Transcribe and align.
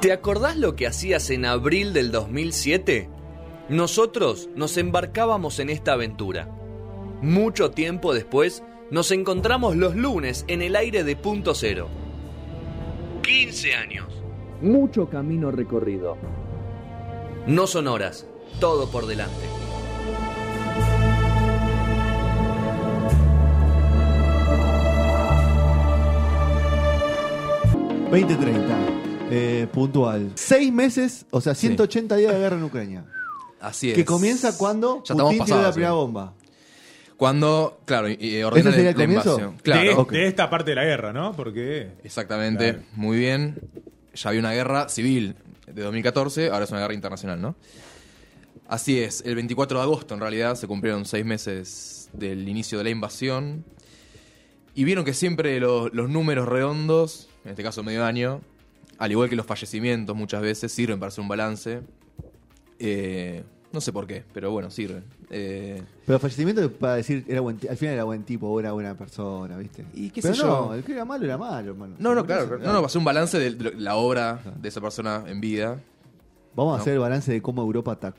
¿Te 0.00 0.12
acordás 0.12 0.56
lo 0.56 0.76
que 0.76 0.86
hacías 0.86 1.30
en 1.30 1.46
abril 1.46 1.92
del 1.92 2.12
2007? 2.12 3.08
Nosotros 3.70 4.50
nos 4.54 4.76
embarcábamos 4.76 5.58
en 5.58 5.70
esta 5.70 5.94
aventura. 5.94 6.48
Mucho 7.22 7.70
tiempo 7.70 8.12
después, 8.12 8.62
nos 8.90 9.10
encontramos 9.10 9.74
los 9.74 9.96
lunes 9.96 10.44
en 10.48 10.60
el 10.60 10.76
aire 10.76 11.02
de 11.02 11.16
Punto 11.16 11.54
Cero. 11.54 11.88
15 13.22 13.74
años. 13.74 14.06
Mucho 14.60 15.08
camino 15.08 15.50
recorrido. 15.50 16.18
No 17.46 17.66
son 17.66 17.88
horas, 17.88 18.26
todo 18.60 18.90
por 18.90 19.06
delante. 19.06 19.46
2030, 28.10 28.95
eh, 29.30 29.66
puntual. 29.72 30.32
Seis 30.34 30.72
meses, 30.72 31.26
o 31.30 31.40
sea, 31.40 31.54
180 31.54 32.16
días 32.16 32.32
de 32.32 32.38
guerra 32.38 32.56
en 32.56 32.64
Ucrania. 32.64 33.04
Así 33.60 33.90
es. 33.90 33.96
Que 33.96 34.04
comienza 34.04 34.56
cuando 34.56 35.02
Ya 35.04 35.14
estamos 35.14 35.32
Putin 35.32 35.44
tiró 35.44 35.56
la 35.56 35.62
pasados, 35.62 35.74
primera 35.74 35.90
sí. 35.92 35.96
bomba. 35.96 36.34
Cuando, 37.16 37.80
claro, 37.86 38.10
y- 38.10 38.16
y 38.20 38.42
ordena 38.42 38.68
¿Ese 38.70 38.76
sería 38.78 38.84
la, 38.84 38.90
el 38.90 38.96
la 38.98 39.04
comienzo? 39.04 39.30
invasión. 39.30 39.56
Claro, 39.62 39.82
de, 39.88 39.94
ok. 39.94 40.12
de 40.12 40.26
esta 40.26 40.50
parte 40.50 40.70
de 40.70 40.74
la 40.76 40.84
guerra, 40.84 41.12
¿no? 41.12 41.32
Porque 41.34 41.92
exactamente. 42.04 42.72
Claro. 42.74 42.86
Muy 42.94 43.16
bien. 43.18 43.58
Ya 44.14 44.28
había 44.30 44.40
una 44.40 44.52
guerra 44.52 44.88
civil 44.88 45.36
de 45.66 45.82
2014, 45.82 46.50
ahora 46.50 46.64
es 46.64 46.70
una 46.70 46.80
guerra 46.80 46.94
internacional, 46.94 47.40
¿no? 47.40 47.56
Así 48.68 48.98
es, 48.98 49.22
el 49.24 49.34
24 49.36 49.78
de 49.78 49.82
agosto 49.84 50.14
en 50.14 50.20
realidad 50.20 50.56
se 50.56 50.66
cumplieron 50.66 51.04
seis 51.04 51.24
meses 51.24 52.08
del 52.12 52.48
inicio 52.48 52.78
de 52.78 52.84
la 52.84 52.90
invasión. 52.90 53.64
Y 54.74 54.84
vieron 54.84 55.04
que 55.04 55.14
siempre 55.14 55.58
lo- 55.60 55.88
los 55.88 56.10
números 56.10 56.46
redondos, 56.48 57.28
en 57.44 57.50
este 57.52 57.62
caso 57.62 57.82
medio 57.82 58.04
año, 58.04 58.42
al 58.98 59.10
igual 59.12 59.28
que 59.28 59.36
los 59.36 59.46
fallecimientos 59.46 60.16
muchas 60.16 60.42
veces, 60.42 60.72
sirven 60.72 60.98
para 60.98 61.08
hacer 61.08 61.22
un 61.22 61.28
balance. 61.28 61.80
Eh, 62.78 63.42
no 63.72 63.80
sé 63.80 63.92
por 63.92 64.06
qué, 64.06 64.24
pero 64.32 64.50
bueno, 64.50 64.70
sirven. 64.70 65.04
Eh, 65.30 65.82
Pero 66.06 66.18
fallecimiento 66.18 66.70
para 66.72 66.94
decir, 66.96 67.24
era 67.28 67.40
buen 67.40 67.58
al 67.68 67.76
final 67.76 67.94
era 67.94 68.04
buen 68.04 68.22
tipo 68.22 68.48
o 68.48 68.60
era 68.60 68.72
buena 68.72 68.96
persona, 68.96 69.56
¿viste? 69.58 69.84
Y 69.92 70.10
qué 70.10 70.22
Pero 70.22 70.34
sé 70.34 70.42
no, 70.42 70.68
yo. 70.68 70.74
el 70.74 70.84
que 70.84 70.92
era 70.92 71.04
malo 71.04 71.24
era 71.24 71.36
malo, 71.36 71.72
hermano. 71.72 71.94
no, 71.98 72.14
no, 72.14 72.24
claro, 72.24 72.44
eso, 72.44 72.58
no, 72.58 72.72
no, 72.80 72.86
hacer 72.86 72.98
un 72.98 73.04
balance 73.04 73.38
de, 73.38 73.50
de 73.54 73.74
la 73.74 73.96
obra 73.96 74.40
de 74.60 74.68
esa 74.68 74.80
persona 74.80 75.24
en 75.26 75.40
vida. 75.40 75.80
Vamos 76.54 76.78
a 76.78 76.80
hacer 76.80 76.94
el 76.94 77.00
balance 77.00 77.30
de 77.32 77.42
cómo 77.42 77.60
Europa 77.62 77.92
ata- 77.92 78.14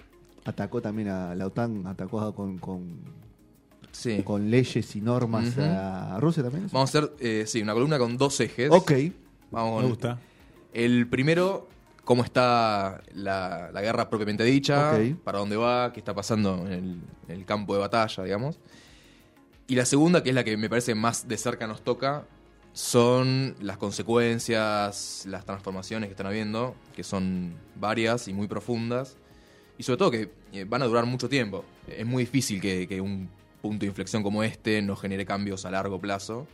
atacó 0.45 0.81
también 0.81 1.08
a 1.08 1.33
la 1.33 1.48
OTAN, 1.48 1.88
atacó 1.88 2.33
con, 2.36 2.58
con, 2.59 3.00
Sí. 3.92 4.22
con 4.23 4.52
leyes 4.52 4.95
y 4.95 5.02
normas 5.02 5.58
a 5.58 6.20
Rusia 6.20 6.44
también. 6.44 6.67
Vamos 6.72 6.94
a 6.94 7.00
hacer, 7.00 7.14
eh, 7.20 7.45
sí, 7.48 7.61
una 7.64 7.73
columna 7.73 7.98
con 7.98 8.16
dos 8.17 8.39
ejes. 8.42 8.70
Ok. 8.72 8.92
Vamos 9.50 9.73
con 9.75 9.83
me 9.83 9.89
gusta. 9.89 10.20
El 10.73 11.08
primero, 11.08 11.68
cómo 12.04 12.23
está 12.23 13.02
la, 13.14 13.70
la 13.73 13.82
guerra 13.82 14.10
propiamente 14.10 14.44
dicha, 14.44 14.98
para 15.23 15.40
dónde 15.40 15.58
va, 15.58 15.92
qué 15.94 16.00
está 16.00 16.14
pasando 16.14 16.66
en 16.68 16.72
el, 16.72 17.02
en 17.28 17.36
el 17.36 17.46
campo 17.46 17.73
de 17.73 17.80
batalla, 17.80 18.23
digamos. 18.23 18.60
Y 19.68 19.76
la 19.76 19.86
segunda, 19.86 20.23
que 20.23 20.30
es 20.30 20.36
la 20.36 20.44
que 20.44 20.56
me 20.56 20.70
parece 20.70 20.95
más 20.95 21.28
de 21.28 21.38
cerca 21.38 21.68
nos 21.68 21.82
toca, 21.82 22.26
son 22.72 23.56
las 23.60 23.78
consecuencias, 23.78 25.26
las 25.28 25.45
transformaciones 25.45 26.08
que 26.08 26.12
están 26.12 26.28
habiendo, 26.28 26.76
que 26.95 27.04
son 27.04 27.56
varias 27.76 28.28
y 28.28 28.34
muy 28.34 28.48
profundas. 28.48 29.18
Y 29.78 29.84
sobre 29.84 29.98
todo 29.98 30.12
que 30.12 30.30
eh, 30.54 30.64
van 30.64 30.84
a 30.84 30.86
durar 30.86 31.06
mucho 31.06 31.28
tiempo. 31.28 31.66
Es 31.88 32.06
muy 32.06 32.23
difícil 32.23 32.62
que, 32.62 32.88
que 32.88 33.02
un 33.02 33.30
punto 33.62 33.82
de 33.82 33.88
inflexión 33.88 34.23
como 34.23 34.44
este 34.44 34.82
no 34.82 34.95
genere 34.95 35.26
cambios 35.26 35.66
a 35.66 35.72
largo 35.72 36.00
plazo. 36.00 36.48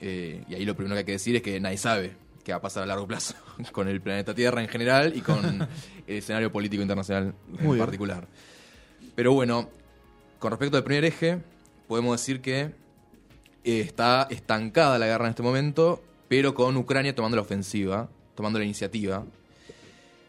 Eh, 0.00 0.44
y 0.48 0.54
ahí 0.54 0.64
lo 0.64 0.76
primero 0.76 0.94
que 0.94 1.00
hay 1.00 1.04
que 1.04 1.12
decir 1.12 1.36
es 1.36 1.42
que 1.42 1.58
nadie 1.58 1.78
sabe 1.78 2.23
qué 2.44 2.52
va 2.52 2.58
a 2.58 2.60
pasar 2.60 2.82
a 2.84 2.86
largo 2.86 3.06
plazo 3.06 3.34
con 3.72 3.88
el 3.88 4.00
planeta 4.00 4.34
Tierra 4.34 4.62
en 4.62 4.68
general 4.68 5.12
y 5.16 5.20
con 5.22 5.44
el 6.06 6.16
escenario 6.18 6.52
político 6.52 6.82
internacional 6.82 7.34
en 7.58 7.64
Muy 7.64 7.74
bien. 7.74 7.78
particular. 7.84 8.28
Pero 9.14 9.32
bueno, 9.32 9.68
con 10.38 10.50
respecto 10.50 10.76
al 10.76 10.84
primer 10.84 11.04
eje, 11.04 11.38
podemos 11.88 12.20
decir 12.20 12.40
que 12.40 12.72
eh, 13.64 13.80
está 13.80 14.26
estancada 14.30 14.98
la 14.98 15.06
guerra 15.06 15.24
en 15.24 15.30
este 15.30 15.42
momento, 15.42 16.02
pero 16.28 16.54
con 16.54 16.76
Ucrania 16.76 17.14
tomando 17.14 17.36
la 17.36 17.42
ofensiva, 17.42 18.08
tomando 18.34 18.58
la 18.58 18.64
iniciativa. 18.64 19.24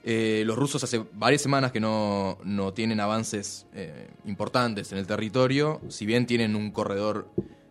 Eh, 0.08 0.44
los 0.46 0.56
rusos 0.56 0.84
hace 0.84 1.04
varias 1.14 1.42
semanas 1.42 1.72
que 1.72 1.80
no, 1.80 2.38
no 2.44 2.74
tienen 2.74 3.00
avances 3.00 3.66
eh, 3.74 4.08
importantes 4.26 4.92
en 4.92 5.00
el 5.00 5.08
territorio, 5.08 5.82
si 5.90 6.06
bien 6.06 6.28
tienen 6.28 6.56
un 6.56 6.70
corredor 6.72 7.28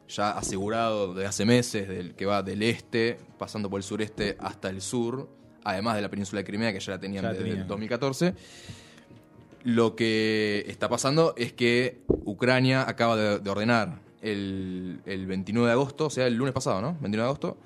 ya 0.09 0.31
asegurado 0.31 1.15
de 1.15 1.27
hace 1.27 1.45
meses, 1.45 1.89
del 1.89 2.15
que 2.15 2.27
va 2.27 2.43
del 2.43 2.63
este, 2.63 3.19
pasando 3.39 3.71
por 3.71 3.79
el 3.79 3.85
sureste 3.85 4.37
hasta 4.39 4.69
el 4.69 4.81
sur, 4.81 5.29
además 5.65 5.97
de 5.97 6.03
la 6.03 6.11
península 6.11 6.41
de 6.41 6.45
Crimea, 6.45 6.73
que 6.73 6.81
ya 6.81 6.93
la 6.93 7.01
tenían 7.01 7.23
Ya 7.25 7.31
desde 7.31 7.45
el 7.45 7.51
tenían. 7.51 7.69
2014. 7.69 8.35
Lo 9.65 9.97
que 9.97 10.65
está 10.69 10.89
pasando 10.89 11.35
es 11.37 11.53
que 11.53 12.03
Ucrania 12.07 12.89
acaba 12.89 13.17
de, 13.17 13.39
de 13.39 13.51
ordenar 13.51 14.01
el, 14.21 15.01
el 15.07 15.27
29 15.27 15.67
de 15.67 15.73
agosto, 15.73 16.07
o 16.07 16.11
sea, 16.11 16.27
el 16.27 16.35
lunes 16.35 16.53
pasado, 16.53 16.81
¿no? 16.83 16.93
29 17.01 17.17
de 17.17 17.25
agosto, 17.25 17.57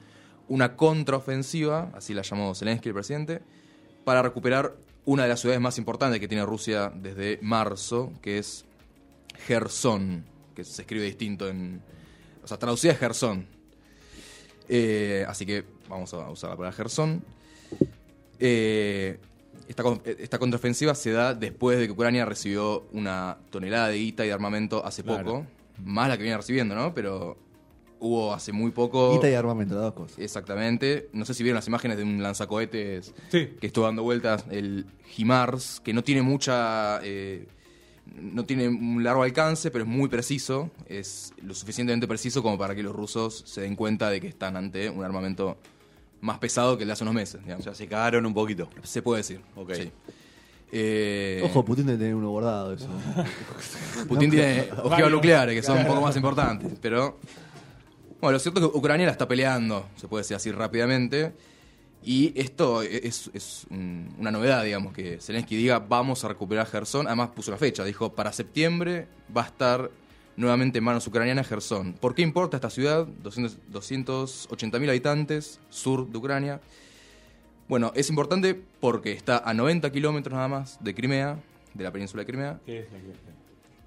una 0.49 0.77
contraofensiva, 0.77 1.91
así 1.95 2.15
la 2.15 2.23
llamó 2.23 2.55
Zelensky, 2.55 2.89
el 2.89 2.95
presidente, 2.95 3.43
para 4.05 4.23
recuperar 4.23 4.77
una 5.05 5.23
de 5.23 5.29
las 5.29 5.41
ciudades 5.41 5.61
más 5.61 5.79
importantes 5.79 6.21
que 6.21 6.29
tiene 6.29 6.45
Rusia 6.45 6.93
desde 6.95 7.39
marzo, 7.43 8.13
que 8.23 8.39
es 8.39 8.65
Gerson, 9.47 10.25
que 10.55 10.65
se 10.65 10.83
escribe 10.83 11.05
distinto 11.05 11.49
en... 11.49 11.81
O 12.49 12.51
sea, 12.51 12.59
traducida 12.59 12.93
es 12.93 12.99
Gerson. 12.99 13.45
Eh, 14.71 15.23
así 15.29 15.45
que 15.45 15.65
vamos 15.87 16.15
a 16.15 16.31
usar 16.31 16.49
la 16.49 16.57
palabra 16.57 16.75
Gerson. 16.75 17.23
Eh, 18.39 19.19
esta, 19.69 19.83
esta 20.19 20.39
contraofensiva 20.39 20.95
se 20.95 21.13
da 21.13 21.35
después 21.35 21.79
de 21.79 21.85
que 21.87 21.93
Ucrania 21.93 22.25
recibió 22.25 22.87
una 22.93 23.37
tonelada 23.51 23.89
de 23.89 23.99
guita 23.99 24.25
y 24.25 24.29
de 24.29 24.33
armamento 24.33 24.83
hace 24.83 25.03
Claro. 25.03 25.25
poco. 25.27 25.47
Más 25.85 26.09
la 26.09 26.17
que 26.17 26.23
viene 26.23 26.39
recibiendo, 26.39 26.75
¿no? 26.75 26.95
Pero 26.95 27.37
hubo 28.01 28.33
hace 28.33 28.53
muy 28.53 28.71
poco... 28.71 29.13
Guita 29.13 29.29
y 29.29 29.35
armamento, 29.35 29.75
las 29.75 29.85
dos 29.85 29.93
cosas. 29.93 30.19
Exactamente. 30.19 31.11
No 31.13 31.27
sé 31.27 31.35
si 31.35 31.43
vieron 31.43 31.57
las 31.57 31.67
imágenes 31.69 31.99
de 31.99 32.05
un 32.05 32.23
lanzacohetes 32.23 33.13
Sí. 33.31 33.49
que 33.61 33.67
estuvo 33.67 33.85
dando 33.85 34.03
vueltas, 34.05 34.47
el 34.51 34.87
HIMARS, 35.19 35.81
que 35.81 35.93
no 35.93 36.03
tiene 36.03 36.23
mucha. 36.23 37.01
eh, 37.03 37.47
no 38.15 38.45
tiene 38.45 38.69
un 38.69 39.03
largo 39.03 39.23
alcance, 39.23 39.71
pero 39.71 39.85
es 39.85 39.91
muy 39.91 40.09
preciso. 40.09 40.71
Es 40.87 41.33
lo 41.43 41.55
suficientemente 41.55 42.07
preciso 42.07 42.43
como 42.43 42.59
para 42.59 42.75
que 42.75 42.83
los 42.83 42.95
rusos 42.95 43.43
se 43.47 43.63
den 43.63 43.77
cuenta 43.77 44.11
de 44.11 44.21
que 44.21 44.29
están 44.29 44.57
ante 44.57 44.91
un 44.91 45.05
armamento 45.05 45.57
más 46.21 46.39
pesado 46.39 46.77
que 46.77 46.85
el 46.85 46.89
de 46.89 46.93
hace 46.95 47.05
unos 47.05 47.15
meses. 47.15 47.41
digamos. 47.43 47.61
O 47.61 47.65
sea, 47.65 47.75
se 47.75 47.87
cagaron 47.87 48.27
un 48.27 48.35
poquito. 48.35 48.69
Se 48.83 49.03
puede 49.03 49.19
decir. 49.19 49.41
Ok. 49.57 49.75
sí. 49.75 49.91
Eh, 50.71 51.41
Ojo, 51.45 51.65
Putin 51.65 51.87
debe 51.87 51.99
tener 51.99 52.15
uno 52.15 52.31
guardado 52.31 52.75
eso. 52.75 52.89
Putin 54.09 54.31
tiene 54.31 54.69
ojivas 54.83 55.11
nucleares 55.11 55.55
que 55.55 55.63
son 55.63 55.79
un 55.79 55.87
poco 55.87 56.03
más 56.03 56.15
importantes, 56.15 56.73
pero 56.83 57.19
bueno, 58.21 58.33
lo 58.33 58.39
cierto 58.39 58.61
es 58.61 58.71
que 58.71 58.77
Ucrania 58.77 59.07
la 59.07 59.13
está 59.13 59.27
peleando, 59.27 59.89
se 59.97 60.09
puede 60.09 60.23
decir 60.25 60.37
así 60.37 60.51
rápidamente, 60.51 61.33
y 62.05 62.33
esto 62.41 62.83
es, 62.83 63.31
es 63.35 63.67
un- 63.71 64.15
una 64.19 64.31
novedad, 64.31 64.65
digamos, 64.65 64.93
que 64.93 65.19
Zelensky 65.21 65.57
diga 65.57 65.79
vamos 65.81 66.25
a 66.25 66.29
recuperar 66.29 66.67
Gerson, 66.67 67.07
además 67.07 67.31
puso 67.31 67.51
la 67.51 67.57
fecha, 67.59 67.85
dijo 67.85 68.13
para 68.15 68.33
septiembre 68.33 69.07
va 69.37 69.43
a 69.43 69.47
estar 69.47 69.91
nuevamente 70.37 70.79
en 70.79 70.85
manos 70.85 71.07
ucranianas 71.07 71.49
Gerson. 71.49 71.95
¿Por 71.95 72.15
qué 72.15 72.23
importa 72.23 72.57
esta 72.57 72.71
ciudad? 72.71 73.07
200 73.23 73.59
280.000 73.73 74.89
habitantes, 74.89 75.59
sur 75.71 76.09
de 76.09 76.17
Ucrania. 76.19 76.61
Bueno, 77.69 77.93
es 77.95 78.09
importante 78.09 78.59
porque 78.81 79.13
está 79.13 79.39
a 79.39 79.53
90 79.53 79.91
kilómetros 79.93 80.35
nada 80.35 80.49
más 80.49 80.79
de 80.83 80.95
Crimea, 80.95 81.39
de 81.75 81.85
la 81.85 81.93
península 81.93 82.23
de 82.23 82.27
Crimea, 82.27 82.61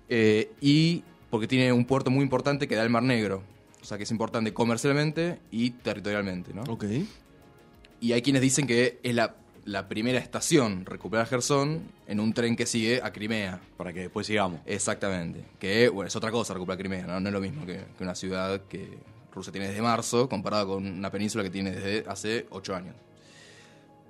eh, 0.09 0.51
y 0.61 1.03
porque 1.29 1.47
tiene 1.47 1.71
un 1.71 1.85
puerto 1.85 2.11
muy 2.11 2.21
importante 2.23 2.67
que 2.67 2.75
da 2.75 2.81
al 2.83 2.89
Mar 2.89 3.03
Negro. 3.03 3.41
O 3.81 3.85
sea 3.85 3.97
que 3.97 4.03
es 4.03 4.11
importante 4.11 4.53
comercialmente 4.53 5.39
y 5.49 5.71
territorialmente, 5.71 6.53
¿no? 6.53 6.61
ok. 6.63 6.83
Y 8.01 8.11
hay 8.11 8.21
quienes 8.21 8.41
dicen 8.41 8.67
que 8.67 8.99
es 9.03 9.15
la, 9.15 9.35
la 9.63 9.87
primera 9.87 10.19
estación, 10.19 10.85
recuperar 10.85 11.27
Gerson, 11.27 11.83
en 12.07 12.19
un 12.19 12.33
tren 12.33 12.57
que 12.57 12.65
sigue 12.65 12.99
a 13.01 13.13
Crimea. 13.13 13.61
Para 13.77 13.93
que 13.93 14.01
después 14.01 14.27
sigamos. 14.27 14.59
Exactamente. 14.65 15.45
Que, 15.59 15.87
bueno, 15.87 16.09
es 16.09 16.15
otra 16.17 16.31
cosa 16.31 16.53
recuperar 16.53 16.79
Crimea, 16.79 17.07
¿no? 17.07 17.19
No 17.19 17.29
es 17.29 17.33
lo 17.33 17.39
mismo 17.39 17.65
que, 17.65 17.79
que 17.97 18.03
una 18.03 18.15
ciudad 18.15 18.61
que 18.67 18.97
Rusia 19.31 19.51
tiene 19.51 19.69
desde 19.69 19.81
marzo, 19.81 20.27
comparada 20.27 20.65
con 20.65 20.85
una 20.85 21.09
península 21.09 21.43
que 21.43 21.49
tiene 21.49 21.71
desde 21.71 22.09
hace 22.09 22.47
ocho 22.49 22.75
años. 22.75 22.95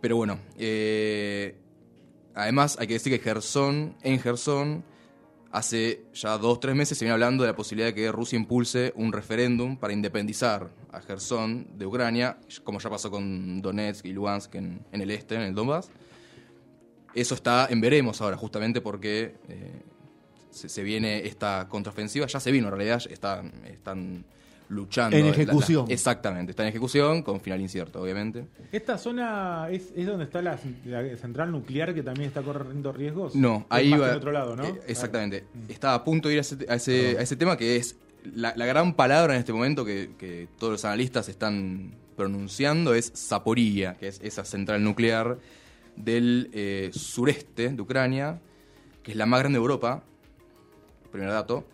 Pero 0.01 0.15
bueno, 0.15 0.39
eh, 0.57 1.55
además 2.33 2.77
hay 2.79 2.87
que 2.87 2.93
decir 2.93 3.13
que 3.13 3.23
Gerson, 3.23 3.95
en 4.01 4.19
Gerson, 4.19 4.83
hace 5.51 6.05
ya 6.13 6.37
dos 6.37 6.57
o 6.57 6.59
tres 6.59 6.75
meses 6.75 6.97
se 6.97 7.05
viene 7.05 7.13
hablando 7.13 7.43
de 7.43 7.49
la 7.49 7.55
posibilidad 7.55 7.89
de 7.89 7.93
que 7.93 8.11
Rusia 8.11 8.37
impulse 8.37 8.93
un 8.95 9.11
referéndum 9.11 9.77
para 9.77 9.93
independizar 9.93 10.69
a 10.91 11.01
Gerson 11.01 11.77
de 11.77 11.85
Ucrania, 11.85 12.37
como 12.63 12.79
ya 12.79 12.89
pasó 12.89 13.11
con 13.11 13.61
Donetsk 13.61 14.05
y 14.05 14.13
Lugansk 14.13 14.55
en, 14.55 14.85
el 14.91 15.11
este, 15.11 15.35
en 15.35 15.41
el 15.41 15.55
Donbass. 15.55 15.89
Eso 17.13 17.35
está 17.35 17.67
en 17.69 17.81
veremos 17.81 18.21
ahora, 18.21 18.37
justamente 18.37 18.79
porque 18.79 19.35
eh, 19.49 19.81
se, 20.49 20.69
se 20.69 20.83
viene 20.83 21.25
esta 21.25 21.67
contraofensiva, 21.69 22.25
ya 22.27 22.39
se 22.39 22.51
vino 22.51 22.67
en 22.67 22.73
realidad, 22.73 23.03
están, 23.09 23.51
están 23.65 24.25
luchando. 24.71 25.15
En 25.17 25.23
La- 25.25 25.31
la- 25.31 25.35
ejecución. 25.43 25.85
exactamente, 25.89 26.51
está 26.51 26.63
en 26.63 26.69
ejecución, 26.69 27.21
con 27.23 27.39
final 27.41 27.59
incierto, 27.61 28.01
obviamente. 28.01 28.45
¿Esta 28.71 28.97
zona 28.97 29.67
es, 29.69 29.91
es 29.95 30.05
donde 30.07 30.23
está 30.25 30.41
la, 30.41 30.57
la 30.85 31.17
central 31.17 31.51
nuclear 31.51 31.93
que 31.93 32.01
también 32.03 32.27
está 32.29 32.41
corriendo 32.41 32.91
riesgos? 32.91 33.35
No, 33.35 33.65
ahí 33.69 33.91
va. 33.91 33.97
que 34.05 34.11
en 34.11 34.17
otro 34.17 34.31
lado, 34.31 34.55
¿no? 34.55 34.63
eh, 34.65 34.81
exactamente. 34.87 35.45
Está 35.69 35.93
a 35.93 36.03
punto 36.03 36.27
de 36.29 36.35
ir 36.35 36.39
a 36.39 36.41
ese, 36.41 36.57
a 36.69 36.75
ese, 36.75 37.17
a 37.17 37.21
ese 37.21 37.35
tema 37.35 37.57
que 37.57 37.75
es 37.75 37.95
la, 38.33 38.53
la 38.55 38.65
gran 38.65 38.93
palabra 38.93 39.33
en 39.33 39.39
este 39.39 39.51
momento 39.53 39.83
que, 39.83 40.11
que 40.17 40.47
todos 40.57 40.71
los 40.71 40.85
analistas 40.85 41.27
están 41.29 41.91
pronunciando 42.15 42.93
es 42.93 43.11
Zaporilla, 43.15 43.95
que 43.95 44.07
es 44.07 44.19
esa 44.23 44.45
central 44.45 44.83
nuclear 44.83 45.37
del 45.95 46.49
eh, 46.53 46.91
sureste 46.93 47.69
de 47.69 47.81
Ucrania, 47.81 48.39
que 49.03 49.11
es 49.11 49.17
la 49.17 49.25
más 49.25 49.39
grande 49.41 49.57
de 49.57 49.61
Europa. 49.61 50.03
Primer 51.11 51.29
dato. 51.29 51.65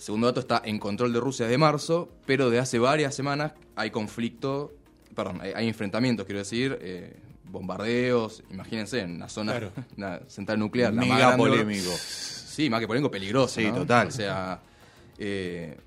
Segundo 0.00 0.28
dato, 0.28 0.40
está 0.40 0.62
en 0.64 0.78
control 0.78 1.12
de 1.12 1.20
Rusia 1.20 1.44
desde 1.44 1.58
marzo, 1.58 2.08
pero 2.24 2.48
de 2.48 2.58
hace 2.58 2.78
varias 2.78 3.14
semanas 3.14 3.52
hay 3.76 3.90
conflicto, 3.90 4.72
perdón, 5.14 5.42
hay, 5.42 5.52
hay 5.54 5.68
enfrentamientos, 5.68 6.24
quiero 6.24 6.38
decir, 6.38 6.78
eh, 6.80 7.14
bombardeos, 7.44 8.42
imagínense, 8.50 9.00
en 9.00 9.16
una 9.16 9.28
zona, 9.28 9.52
Claro. 9.52 9.72
una 9.98 10.20
central 10.26 10.58
nuclear. 10.58 10.94
la 10.94 11.00
más 11.02 11.06
Mega 11.08 11.18
grande 11.26 11.36
polémico. 11.36 11.90
Sí, 11.98 12.70
más 12.70 12.80
que 12.80 12.86
polémico, 12.86 13.10
peligroso. 13.10 13.60
Sí, 13.60 13.66
¿no? 13.66 13.74
total. 13.74 14.08
O 14.08 14.10
sea, 14.10 14.62
eh, 15.18 15.78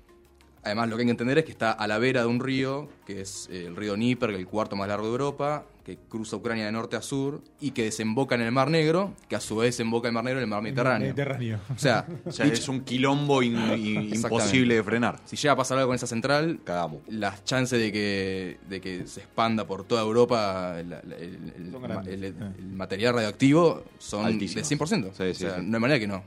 además 0.64 0.88
lo 0.88 0.96
que 0.96 1.02
hay 1.02 1.06
que 1.06 1.10
entender 1.12 1.38
es 1.38 1.44
que 1.44 1.52
está 1.52 1.72
a 1.72 1.86
la 1.86 1.98
vera 1.98 2.22
de 2.22 2.26
un 2.26 2.40
río, 2.40 2.88
que 3.06 3.20
es 3.20 3.48
eh, 3.52 3.66
el 3.66 3.76
río 3.76 3.96
Níper, 3.96 4.30
que 4.30 4.36
es 4.36 4.40
el 4.40 4.46
cuarto 4.48 4.76
más 4.76 4.88
largo 4.88 5.06
de 5.06 5.12
Europa, 5.12 5.66
que 5.84 5.98
cruza 6.08 6.36
Ucrania 6.36 6.64
de 6.64 6.72
norte 6.72 6.96
a 6.96 7.02
sur 7.02 7.42
y 7.60 7.72
que 7.72 7.84
desemboca 7.84 8.34
en 8.34 8.40
el 8.40 8.50
Mar 8.52 8.70
Negro, 8.70 9.12
que 9.28 9.36
a 9.36 9.40
su 9.40 9.56
vez 9.56 9.76
desemboca 9.76 10.08
en 10.08 10.12
el 10.12 10.14
Mar 10.14 10.24
Negro 10.24 10.38
en 10.40 10.44
el 10.44 10.48
Mar 10.48 10.62
Mediterráneo. 10.62 11.08
Mediterráneo. 11.08 11.60
O 11.74 11.78
sea, 11.78 12.06
O 12.24 12.32
sea, 12.32 12.46
es 12.46 12.66
un 12.68 12.80
quilombo 12.80 13.42
in- 13.42 13.52
in- 13.56 13.62
Exactamente. 13.74 14.16
imposible 14.16 14.74
de 14.76 14.82
frenar. 14.82 15.20
si 15.26 15.36
llega 15.36 15.52
a 15.52 15.56
pasar 15.56 15.76
algo 15.76 15.88
con 15.88 15.96
esa 15.96 16.06
central, 16.06 16.60
Cagamos. 16.64 17.02
las 17.08 17.44
chances 17.44 17.78
de 17.78 17.92
que, 17.92 18.56
de 18.68 18.80
que 18.80 19.06
se 19.06 19.20
expanda 19.20 19.66
por 19.66 19.84
toda 19.84 20.00
Europa 20.00 20.76
el, 20.80 22.34
material 22.72 23.14
radioactivo 23.14 23.84
son 23.98 24.24
Altísimas. 24.24 24.68
de 24.68 24.76
100%. 24.78 25.12
Sí, 25.12 25.22
o 25.22 25.34
sea, 25.34 25.56
sí. 25.58 25.62
no 25.66 25.76
hay 25.76 25.80
manera 25.80 26.00
que 26.00 26.06
no. 26.06 26.22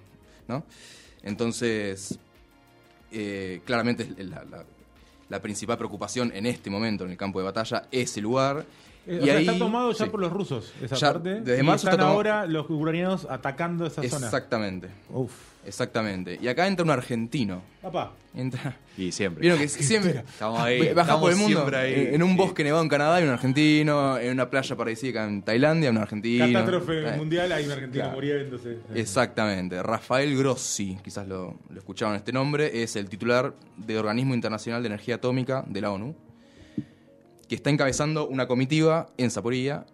¿no? 0.47 0.63
Entonces, 1.23 2.19
eh, 3.11 3.61
claramente 3.65 4.07
la- 4.23 4.43
la 5.29 5.41
principal 5.41 5.77
preocupación 5.77 6.31
en 6.33 6.45
este 6.45 6.69
momento 6.69 7.03
en 7.03 7.11
el 7.11 7.17
campo 7.17 7.39
de 7.39 7.45
batalla 7.45 7.87
es 7.91 8.15
el 8.17 8.23
lugar. 8.23 8.65
Eh, 9.07 9.19
y 9.19 9.23
o 9.23 9.25
sea, 9.25 9.37
ahí- 9.37 9.47
está 9.47 9.57
tomado 9.57 9.91
ya 9.93 10.05
sí. 10.05 10.11
por 10.11 10.19
los 10.19 10.31
rusos, 10.33 10.73
esa 10.81 10.95
Ya, 10.95 11.13
parte. 11.13 11.41
desde 11.41 11.61
y 11.61 11.63
marzo 11.63 11.87
están 11.87 11.93
está 11.93 11.97
tomado- 11.97 12.15
ahora 12.17 12.45
los 12.45 12.69
ucranianos 12.69 13.25
atacando 13.29 13.85
esa 13.85 14.03
zona. 14.03 14.25
Exactamente, 14.25 14.89
Uf. 15.09 15.31
exactamente. 15.65 16.37
Y 16.41 16.47
acá 16.49 16.67
entra 16.67 16.83
un 16.83 16.91
argentino. 16.91 17.61
Papá. 17.81 18.11
Entra, 18.35 18.75
Y 18.97 19.11
siempre. 19.11 19.41
Vieron 19.41 19.57
que 19.59 19.67
siempre 19.67 20.11
Estamos 20.27 20.59
ahí, 20.59 20.93
Baja 20.93 21.19
por 21.19 21.31
el 21.31 21.37
mundo. 21.37 21.65
ahí, 21.75 22.09
en, 22.13 22.21
un 22.21 22.31
sí. 22.31 22.35
bosque 22.37 22.63
nevado 22.63 22.83
en 22.83 22.89
Canadá 22.89 23.15
hay 23.15 23.23
un 23.23 23.29
argentino, 23.31 24.17
en 24.19 24.31
una 24.33 24.49
playa 24.49 24.75
paradisíaca 24.75 25.23
en 25.25 25.41
Tailandia 25.41 25.89
hay 25.89 25.95
un 25.95 26.01
argentino. 26.01 26.45
Catástrofe 26.45 27.07
Eh, 27.07 27.17
mundial, 27.17 27.51
hay 27.51 27.65
un 27.65 27.71
argentino 27.71 28.03
Claro. 28.03 28.15
muriéndose. 28.15 28.77
Exactamente. 28.93 29.81
Rafael 29.81 30.37
Grossi, 30.37 30.97
quizás 31.03 31.27
lo, 31.27 31.55
lo 31.69 31.77
escucharon 31.79 32.15
este 32.15 32.31
nombre, 32.33 32.83
es 32.83 32.95
el 32.95 33.07
titular 33.09 33.53
del 33.77 33.97
Organismo 33.97 34.33
Internacional 34.35 34.83
de 34.83 34.87
Energía 34.87 35.15
Atómica 35.15 35.63
de 35.65 35.81
la 35.81 35.91
ONU, 35.91 36.13
que 37.47 37.55
está 37.55 37.69
encabezando 37.69 38.27
una 38.27 38.47
comitiva 38.47 39.07
en 39.17 39.31
Zaporilla 39.31 39.85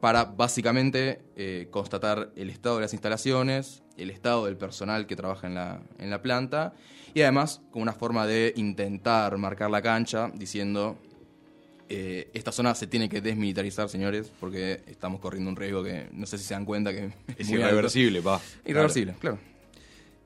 para 0.00 0.24
básicamente 0.24 1.20
eh, 1.36 1.68
constatar 1.70 2.30
el 2.36 2.50
estado 2.50 2.76
de 2.76 2.82
las 2.82 2.92
instalaciones, 2.92 3.82
el 3.96 4.10
estado 4.10 4.44
del 4.46 4.56
personal 4.56 5.06
que 5.06 5.16
trabaja 5.16 5.46
en 5.46 5.54
la, 5.54 5.80
en 5.98 6.10
la 6.10 6.22
planta 6.22 6.74
y 7.14 7.22
además 7.22 7.62
como 7.70 7.82
una 7.82 7.92
forma 7.94 8.26
de 8.26 8.52
intentar 8.56 9.36
marcar 9.38 9.70
la 9.70 9.80
cancha 9.82 10.30
diciendo 10.34 10.98
eh, 11.88 12.30
esta 12.34 12.52
zona 12.52 12.74
se 12.74 12.86
tiene 12.86 13.08
que 13.08 13.20
desmilitarizar, 13.20 13.88
señores, 13.88 14.30
porque 14.38 14.82
estamos 14.86 15.20
corriendo 15.20 15.48
un 15.50 15.56
riesgo 15.56 15.82
que 15.82 16.08
no 16.12 16.26
sé 16.26 16.36
si 16.36 16.44
se 16.44 16.54
dan 16.54 16.64
cuenta 16.64 16.92
que 16.92 17.12
Es 17.38 17.48
muy 17.48 17.56
alto. 17.56 17.68
irreversible, 17.68 18.20
pa. 18.22 18.40
Irreversible, 18.66 19.14
claro. 19.18 19.38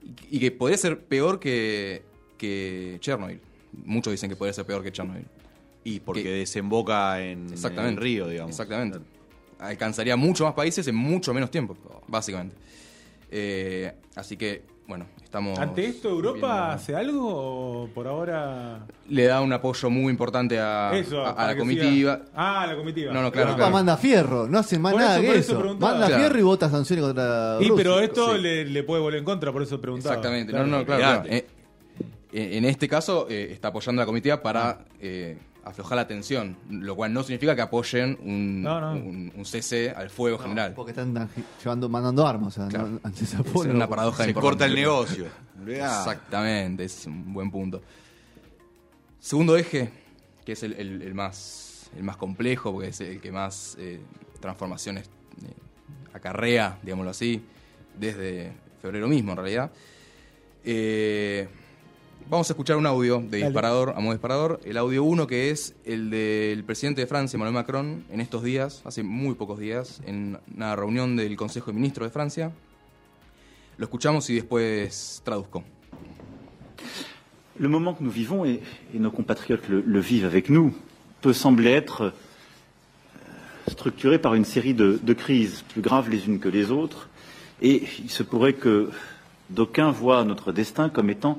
Y, 0.03 0.37
y 0.37 0.41
que 0.41 0.51
podría 0.51 0.79
ser 0.79 1.05
peor 1.05 1.39
que, 1.39 2.03
que 2.39 2.97
Chernobyl. 3.01 3.41
Muchos 3.85 4.11
dicen 4.11 4.29
que 4.31 4.37
podría 4.37 4.55
ser 4.55 4.65
peor 4.67 4.83
que 4.83 4.91
Chernobyl. 4.91 5.27
Y 5.85 6.01
porque 6.01 6.23
Que- 6.23 6.31
desemboca 6.31 7.21
en, 7.23 7.47
el 7.53 7.97
río, 7.97 8.29
digamos. 8.29 8.51
Exactamente. 8.51 8.99
Alcanzaría 9.59 10.17
muchos 10.17 10.45
más 10.47 10.55
países 10.55 10.87
en 10.89 10.95
mucho 10.95 11.33
menos 11.35 11.51
tiempo, 11.51 11.77
básicamente. 12.09 12.57
Eh, 13.31 13.93
así 14.17 14.37
que, 14.37 14.63
bueno, 14.87 15.07
estamos. 15.23 15.59
¿Ante 15.59 15.87
esto 15.87 16.09
Europa 16.09 16.37
viendo- 16.37 16.73
hace 16.75 16.97
algo 16.97 17.83
o 17.83 17.89
por 17.89 18.07
ahora...? 18.09 18.87
Le 19.09 19.25
da 19.25 19.41
un 19.41 19.53
apoyo 19.53 19.89
muy 19.91 20.11
importante 20.11 20.59
a, 20.59 20.91
Eso, 20.95 21.25
a- 21.25 21.47
la 21.47 21.57
comitiva. 21.57 22.17
siga- 22.19 22.25
Ah, 22.35 22.67
la 22.67 22.77
comitiva. 22.77 23.13
No, 23.13 23.23
no, 23.23 23.31
claro, 23.31 23.49
Europa 23.51 23.59
claro. 23.65 23.73
manda 23.73 23.97
fierro, 23.97 24.49
no 24.49 24.59
hace 24.59 24.79
más 24.79 24.93
Por 24.93 25.01
nada 25.01 25.15
eso- 25.15 25.23
que 25.23 25.27
por 25.29 25.37
eso. 25.37 25.77
Manda 25.79 26.07
Claro. 26.07 26.17
fierro 26.23 26.39
y 26.39 26.43
vota 26.43 26.69
sanciones 26.71 27.05
contra 27.05 27.57
Y 27.61 27.69
Rusia. 27.69 27.75
pero 27.77 28.01
esto 28.01 28.35
Sí. 28.37 28.41
le, 28.43 28.65
le 28.65 28.83
puede 28.83 29.01
volver 29.03 29.19
en 29.21 29.25
contra, 29.25 29.53
por 29.53 29.63
eso 29.63 29.81
preguntaba. 29.81 30.15
Exactamente. 30.17 30.53
No, 30.53 30.67
no, 30.67 30.85
claro. 30.85 31.23
Eh, 31.29 31.47
en 32.33 32.65
este 32.65 32.89
caso, 32.89 33.27
eh, 33.29 33.49
está 33.53 33.69
apoyando 33.69 34.01
a 34.01 34.05
la 34.05 34.07
comitiva 34.07 34.41
para 34.43 34.85
eh, 35.01 35.37
aflojar 35.65 35.97
la 35.97 36.07
tensión, 36.07 36.57
lo 36.71 36.97
cual 36.97 37.13
no 37.13 37.23
significa 37.23 37.55
que 37.55 37.63
apoyen 37.63 38.19
un, 38.23 38.63
No, 38.63 38.81
no. 38.81 38.93
un- 38.93 39.33
un 39.37 39.45
cese 39.45 39.91
al 39.91 40.09
fuego 40.11 40.39
No, 40.39 40.43
general. 40.45 40.73
Porque 40.75 40.93
están 40.93 41.29
llevando, 41.63 41.89
mandando 41.89 42.27
armas. 42.27 42.57
O 42.57 42.61
sea, 42.61 42.69
Claro. 42.69 42.99
se 43.15 43.25
Es 43.25 43.55
una 43.67 43.89
paradoja 43.89 44.25
Se 44.25 44.33
corta 44.35 44.67
el 44.67 44.75
negocio. 44.75 45.27
Exactamente, 45.67 46.85
es 46.85 47.07
un 47.07 47.33
buen 47.35 47.51
punto. 47.51 47.83
Segundo 49.19 49.57
eje, 49.57 49.91
que 50.45 50.53
es 50.53 50.63
el, 50.63 50.73
el- 50.75 51.03
el 51.03 51.15
más, 51.15 51.91
el 51.97 52.03
más 52.05 52.17
complejo, 52.17 52.73
porque 52.73 52.89
es 52.89 53.01
el 53.01 53.21
que 53.21 53.31
más 53.31 53.77
eh, 53.79 54.01
transformaciones 54.41 55.07
eh, 55.45 55.53
acarrea, 56.15 56.79
digámoslo 56.83 57.11
así, 57.11 57.43
desde 57.99 58.53
febrero 58.81 59.09
mismo 59.09 59.33
en 59.33 59.37
realidad. 59.37 59.71
Eh, 60.65 61.49
vamos 62.31 62.49
a 62.49 62.53
escuchar 62.53 62.77
un 62.77 62.87
audio 62.87 63.19
de 63.19 63.41
Dale. 63.41 63.47
disparador, 63.47 63.93
a 63.97 64.01
modo 64.01 64.13
disparador. 64.13 64.61
El 64.65 64.77
audio 64.77 65.03
1 65.03 65.27
que 65.27 65.51
es 65.51 65.75
el 65.85 66.11
del 66.11 66.63
presidente 66.63 67.01
de 67.01 67.09
Francia, 67.09 67.37
Emmanuel 67.37 67.55
Macron, 67.55 68.05
en 68.09 68.21
estos 68.21 68.45
días, 68.45 68.83
hace 68.85 69.03
muy 69.03 69.35
pocos 69.35 69.59
días, 69.59 70.01
en 70.07 70.39
una 70.55 70.77
reunión 70.77 71.17
del 71.17 71.37
Consejo 71.37 71.73
de 71.73 71.75
Ministros 71.75 72.07
de 72.07 72.13
Francia. 72.13 72.53
Lo 73.79 73.85
escuchamos 73.85 74.31
y 74.31 74.37
después 74.37 75.21
traduzco. 75.25 75.65
Le 77.59 77.69
moment 77.69 77.95
que 77.95 78.05
nous 78.05 78.15
vivons, 78.15 78.47
et, 78.47 78.63
et 78.95 78.99
nos 79.01 79.13
compatriotes 79.13 79.69
le, 79.69 79.83
le 79.85 80.01
vivent 80.01 80.25
avec 80.25 80.51
nous, 80.51 80.73
peut 81.21 81.35
sembler 81.35 81.73
être 81.73 82.03
euh, 82.05 82.11
structuré 83.69 84.19
par 84.21 84.35
une 84.35 84.45
série 84.45 84.73
de, 84.73 85.01
de 85.03 85.15
crises 85.15 85.63
plus 85.69 85.83
graves 85.83 86.09
les 86.09 86.27
unes 86.27 86.39
que 86.39 86.49
les 86.49 86.71
autres, 86.71 87.09
et 87.61 87.83
il 87.99 88.09
se 88.09 88.23
pourrait 88.23 88.55
que 88.55 88.91
d'aucuns 89.51 89.91
voient 89.91 90.25
notre 90.25 90.53
destin 90.53 90.89
comme 90.89 91.11
étant 91.11 91.39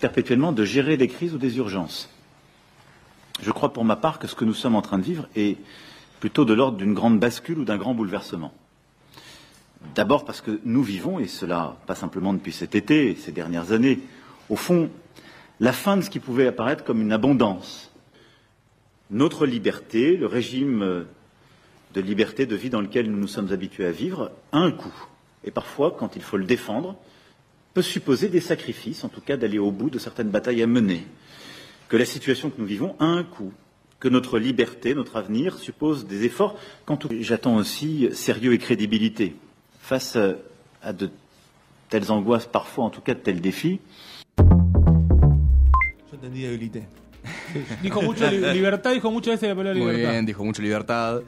perpétuellement 0.00 0.52
de 0.52 0.64
gérer 0.64 0.96
des 0.96 1.08
crises 1.08 1.34
ou 1.34 1.38
des 1.38 1.58
urgences. 1.58 2.10
Je 3.40 3.50
crois 3.50 3.72
pour 3.72 3.84
ma 3.84 3.96
part 3.96 4.18
que 4.18 4.26
ce 4.26 4.34
que 4.34 4.44
nous 4.44 4.54
sommes 4.54 4.74
en 4.74 4.82
train 4.82 4.98
de 4.98 5.04
vivre 5.04 5.28
est 5.36 5.56
plutôt 6.20 6.44
de 6.44 6.54
l'ordre 6.54 6.78
d'une 6.78 6.94
grande 6.94 7.20
bascule 7.20 7.58
ou 7.58 7.64
d'un 7.64 7.76
grand 7.76 7.94
bouleversement. 7.94 8.52
D'abord 9.94 10.24
parce 10.24 10.40
que 10.40 10.60
nous 10.64 10.82
vivons, 10.82 11.20
et 11.20 11.28
cela 11.28 11.76
pas 11.86 11.94
simplement 11.94 12.32
depuis 12.32 12.52
cet 12.52 12.74
été, 12.74 13.14
ces 13.14 13.30
dernières 13.30 13.70
années, 13.70 14.00
au 14.48 14.56
fond, 14.56 14.90
la 15.60 15.72
fin 15.72 15.96
de 15.96 16.02
ce 16.02 16.10
qui 16.10 16.18
pouvait 16.18 16.48
apparaître 16.48 16.84
comme 16.84 17.00
une 17.00 17.12
abondance. 17.12 17.92
Notre 19.10 19.46
liberté, 19.46 20.16
le 20.16 20.26
régime 20.26 21.06
de 21.94 22.00
liberté 22.00 22.44
de 22.46 22.56
vie 22.56 22.70
dans 22.70 22.80
lequel 22.80 23.10
nous 23.10 23.18
nous 23.18 23.28
sommes 23.28 23.52
habitués 23.52 23.86
à 23.86 23.92
vivre, 23.92 24.32
a 24.52 24.58
un 24.58 24.72
coût. 24.72 24.94
Et 25.44 25.50
parfois, 25.50 25.94
quand 25.96 26.16
il 26.16 26.22
faut 26.22 26.36
le 26.36 26.44
défendre, 26.44 26.96
peut 27.74 27.82
supposer 27.82 28.28
des 28.28 28.40
sacrifices, 28.40 29.04
en 29.04 29.08
tout 29.08 29.20
cas 29.20 29.36
d'aller 29.36 29.58
au 29.58 29.70
bout 29.70 29.90
de 29.90 29.98
certaines 29.98 30.30
batailles 30.30 30.62
à 30.62 30.66
mener. 30.66 31.06
Que 31.88 31.96
la 31.96 32.04
situation 32.04 32.50
que 32.50 32.60
nous 32.60 32.66
vivons 32.66 32.96
a 32.98 33.04
un 33.04 33.22
coût. 33.24 33.52
Que 34.00 34.08
notre 34.08 34.38
liberté, 34.38 34.94
notre 34.94 35.16
avenir 35.16 35.58
suppose 35.58 36.06
des 36.06 36.24
efforts. 36.24 36.56
Quant 36.86 36.98
au... 37.04 37.08
J'attends 37.20 37.56
aussi 37.56 38.08
sérieux 38.12 38.52
et 38.52 38.58
crédibilité. 38.58 39.34
Face 39.80 40.16
à 40.82 40.92
de 40.92 41.10
telles 41.88 42.10
angoisses, 42.12 42.46
parfois 42.46 42.84
en 42.84 42.90
tout 42.90 43.00
cas 43.00 43.14
de 43.14 43.20
tels 43.20 43.40
défis, 43.40 43.80
Yo 44.38 46.16
entendí 46.16 46.42
debilité. 46.42 46.82
Dijo 47.82 48.02
mucho 48.02 48.26
li- 48.30 48.52
libertad, 48.52 48.92
dijo 48.92 49.10
muchas 49.10 49.32
veces 49.32 49.48
la 49.48 49.54
palabra 49.56 49.78
Muy 49.80 49.90
libertad. 49.90 50.12
bien, 50.12 50.26
dijo 50.26 50.44
mucho 50.44 50.62
libertad. 50.62 51.22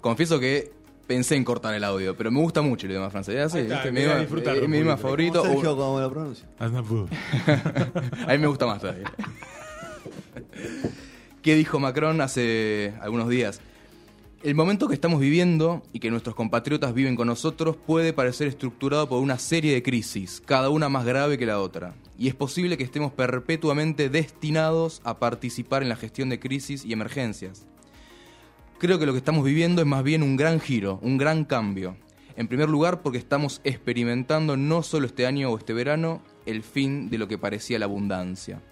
Confieso 0.00 0.38
que 0.40 0.70
pensé 1.08 1.34
en 1.34 1.42
cortar 1.42 1.74
el 1.74 1.82
audio, 1.82 2.16
pero 2.16 2.30
me 2.30 2.38
gusta 2.38 2.62
mucho 2.62 2.86
el 2.86 2.92
idioma 2.92 3.10
francés. 3.10 3.34
Ya 3.34 3.48
sé, 3.48 3.90
mi 3.90 4.00
idioma, 4.00 4.20
disfrutarlo 4.20 4.62
eh, 4.62 4.68
mi 4.68 4.76
idioma 4.76 4.96
favorito. 4.96 5.42
Sergio, 5.42 5.72
o- 5.72 5.76
¿cómo 5.76 5.98
lo 6.00 6.10
pronuncia? 6.10 6.46
a 6.60 8.32
mí 8.32 8.38
me 8.38 8.46
gusta 8.46 8.66
más 8.66 8.80
todavía. 8.80 9.10
¿Qué 11.42 11.54
dijo 11.56 11.78
Macron 11.80 12.20
hace 12.20 12.92
algunos 13.00 13.28
días? 13.28 13.60
El 14.42 14.54
momento 14.54 14.86
que 14.86 14.94
estamos 14.94 15.18
viviendo 15.18 15.82
y 15.92 15.98
que 15.98 16.10
nuestros 16.10 16.36
compatriotas 16.36 16.94
viven 16.94 17.16
con 17.16 17.26
nosotros 17.26 17.74
puede 17.76 18.12
parecer 18.12 18.46
estructurado 18.46 19.08
por 19.08 19.20
una 19.20 19.38
serie 19.38 19.72
de 19.74 19.82
crisis, 19.82 20.40
cada 20.44 20.68
una 20.68 20.88
más 20.88 21.04
grave 21.04 21.38
que 21.38 21.46
la 21.46 21.58
otra. 21.58 21.94
Y 22.16 22.28
es 22.28 22.34
posible 22.34 22.76
que 22.76 22.84
estemos 22.84 23.12
perpetuamente 23.12 24.08
destinados 24.10 25.00
a 25.04 25.18
participar 25.18 25.82
en 25.82 25.88
la 25.88 25.96
gestión 25.96 26.28
de 26.28 26.38
crisis 26.38 26.84
y 26.84 26.92
emergencias. 26.92 27.66
Creo 28.78 29.00
que 29.00 29.06
lo 29.06 29.12
que 29.12 29.18
estamos 29.18 29.44
viviendo 29.44 29.82
es 29.82 29.88
más 29.88 30.04
bien 30.04 30.22
un 30.22 30.36
gran 30.36 30.60
giro, 30.60 31.00
un 31.02 31.18
gran 31.18 31.44
cambio. 31.44 31.96
En 32.36 32.46
primer 32.46 32.68
lugar, 32.68 33.02
porque 33.02 33.18
estamos 33.18 33.60
experimentando 33.64 34.56
no 34.56 34.84
solo 34.84 35.06
este 35.06 35.26
año 35.26 35.50
o 35.50 35.58
este 35.58 35.72
verano 35.72 36.22
el 36.46 36.62
fin 36.62 37.10
de 37.10 37.18
lo 37.18 37.26
que 37.26 37.38
parecía 37.38 37.80
la 37.80 37.86
abundancia. 37.86 38.62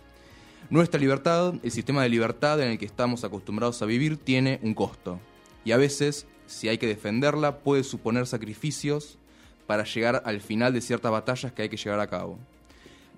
Nuestra 0.71 1.01
libertad, 1.01 1.55
el 1.61 1.73
sistema 1.73 2.05
de 2.05 2.09
libertad 2.09 2.61
en 2.61 2.71
el 2.71 2.79
que 2.79 2.85
estamos 2.85 3.25
acostumbrados 3.25 3.83
a 3.83 3.87
vivir, 3.87 4.17
tiene 4.17 4.61
un 4.63 4.75
costo. 4.75 5.19
Y 5.65 5.73
a 5.73 5.77
veces, 5.77 6.29
si 6.47 6.69
hay 6.69 6.79
que 6.79 6.87
defenderla, 6.87 7.59
puede 7.59 7.83
suponer 7.83 8.29
sacrificios 8.29 9.19
para 9.67 9.83
llegar 9.83 10.23
al 10.25 10.41
final 10.41 10.73
de 10.73 10.83
ciertas 10.83 11.11
batallas 11.11 11.51
que 11.51 11.63
hay 11.63 11.69
que 11.69 11.77
llevar 11.77 11.99
a 11.99 12.07
cabo. 12.07 12.39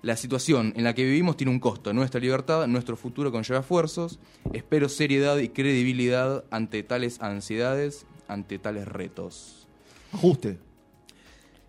La 0.01 0.15
situación 0.15 0.71
en 0.77 0.85
la 0.85 0.93
que 0.95 1.03
vivimos 1.03 1.35
tiene 1.35 1.51
un 1.51 1.59
costo. 1.59 1.91
Nuestra 1.93 2.21
libertad, 2.21 2.65
nuestro 2.67 2.95
futuro 2.95 3.31
conlleva 3.31 3.59
esfuerzos. 3.59 4.19
Espero 4.53 4.87
seriedad 4.87 5.37
y 5.39 5.49
credibilidad 5.49 6.45
ante 6.51 6.83
tales 6.83 7.21
ansiedades, 7.21 8.05
ante 8.27 8.59
tales 8.59 8.87
retos. 8.87 9.67
Ajuste. 10.13 10.57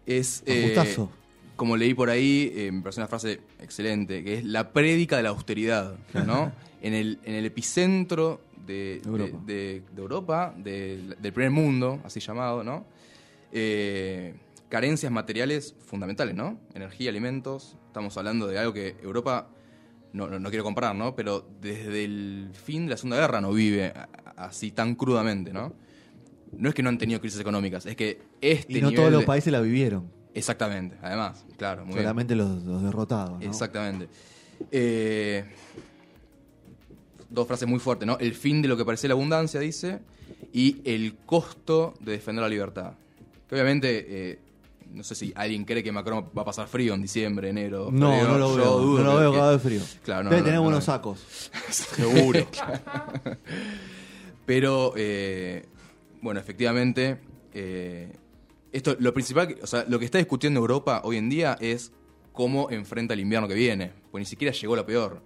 Es, 0.06 0.42
eh, 0.46 0.74
Ajustazo. 0.76 1.10
como 1.56 1.76
leí 1.76 1.92
por 1.94 2.08
ahí, 2.10 2.52
eh, 2.54 2.70
me 2.72 2.82
parece 2.82 3.00
una 3.00 3.08
frase 3.08 3.40
excelente, 3.60 4.22
que 4.24 4.34
es 4.38 4.44
la 4.44 4.72
prédica 4.72 5.16
de 5.16 5.22
la 5.24 5.28
austeridad, 5.30 5.96
¿no? 6.26 6.52
en, 6.82 6.94
el, 6.94 7.18
en 7.24 7.34
el 7.34 7.44
epicentro 7.46 8.40
de, 8.66 9.02
Europa. 9.04 9.38
de- 9.46 9.82
de 9.92 10.00
Europa, 10.02 10.54
del- 10.56 11.16
del 11.20 11.32
primer 11.32 11.50
mundo, 11.50 12.00
así 12.04 12.20
llamado, 12.20 12.62
¿no? 12.64 12.84
Eh, 13.52 14.34
carencias 14.70 15.12
materiales 15.12 15.74
fundamentales, 15.84 16.34
¿no? 16.34 16.58
Energía, 16.74 17.10
alimentos. 17.10 17.76
Estamos 17.88 18.16
hablando 18.16 18.46
de 18.46 18.58
algo 18.58 18.72
que 18.72 18.96
Europa, 19.02 19.48
no, 20.14 20.28
no, 20.28 20.38
no 20.38 20.48
quiero 20.48 20.64
comparar, 20.64 20.94
¿no? 20.94 21.14
Pero 21.14 21.46
desde 21.60 22.04
el 22.04 22.50
fin 22.54 22.86
de 22.86 22.90
la 22.92 22.96
Segunda 22.96 23.18
Guerra 23.18 23.40
no 23.42 23.52
vive 23.52 23.92
así 24.36 24.70
tan 24.70 24.94
crudamente, 24.94 25.52
¿no? 25.52 25.74
No 26.52 26.68
es 26.70 26.74
que 26.74 26.82
no 26.82 26.88
han 26.88 26.98
tenido 26.98 27.20
crisis 27.20 27.40
económicas, 27.40 27.84
es 27.86 27.94
que 27.96 28.22
este 28.40 28.72
Y 28.72 28.80
no 28.80 28.88
nivel 28.88 28.94
todos 28.96 29.12
los 29.12 29.20
de- 29.20 29.26
países 29.26 29.52
la 29.52 29.60
vivieron. 29.60 30.10
Exactamente, 30.32 30.96
además, 31.02 31.44
claro, 31.58 31.82
muy 31.84 31.94
bien. 31.94 32.04
Solamente 32.04 32.34
los, 32.36 32.62
los 32.62 32.82
derrotados. 32.82 33.40
¿no? 33.40 33.46
Exactamente. 33.46 34.08
Eh, 34.70 35.44
dos 37.28 37.46
frases 37.46 37.68
muy 37.68 37.78
fuertes, 37.80 38.06
¿no? 38.06 38.18
El 38.18 38.34
fin 38.34 38.62
de 38.62 38.68
lo 38.68 38.76
que 38.76 38.84
parecía 38.84 39.08
la 39.08 39.14
abundancia, 39.14 39.58
dice, 39.60 40.00
y 40.52 40.80
el 40.84 41.16
costo 41.26 41.94
de 42.00 42.12
defender 42.12 42.42
la 42.42 42.48
libertad. 42.48 42.92
Que 43.48 43.54
obviamente, 43.56 44.06
eh, 44.08 44.38
no 44.92 45.02
sé 45.04 45.14
si 45.14 45.32
alguien 45.36 45.64
cree 45.64 45.82
que 45.82 45.92
Macron 45.92 46.26
va 46.36 46.42
a 46.42 46.44
pasar 46.44 46.66
frío 46.68 46.94
en 46.94 47.02
diciembre, 47.02 47.50
enero. 47.50 47.88
No, 47.92 48.10
febrero. 48.10 48.28
no 48.32 48.38
lo 48.38 48.48
Yo 48.50 48.56
veo. 48.56 48.78
dudo 48.78 49.04
no 49.04 49.12
lo 49.14 49.18
veo 49.18 49.32
que- 49.32 49.40
de 49.52 49.58
frío. 49.58 49.80
Claro, 50.04 50.24
no, 50.24 50.30
Debe 50.30 50.40
no, 50.40 50.44
tener 50.44 50.58
no, 50.58 50.62
buenos 50.64 50.86
no. 50.86 50.92
sacos. 50.92 51.50
Seguro. 51.70 52.46
Pero, 54.46 54.92
eh, 54.96 55.64
bueno, 56.22 56.40
efectivamente, 56.40 57.18
eh, 57.54 58.12
esto, 58.72 58.96
lo 58.98 59.12
principal, 59.14 59.56
o 59.62 59.66
sea, 59.66 59.84
lo 59.88 59.98
que 59.98 60.04
está 60.04 60.18
discutiendo 60.18 60.60
Europa 60.60 61.02
hoy 61.04 61.16
en 61.16 61.28
día 61.30 61.56
es 61.60 61.92
cómo 62.32 62.70
enfrenta 62.70 63.14
el 63.14 63.20
invierno 63.20 63.46
que 63.48 63.54
viene, 63.54 63.92
pues 64.10 64.22
ni 64.22 64.26
siquiera 64.26 64.52
llegó 64.54 64.74
lo 64.76 64.84
peor. 64.86 65.22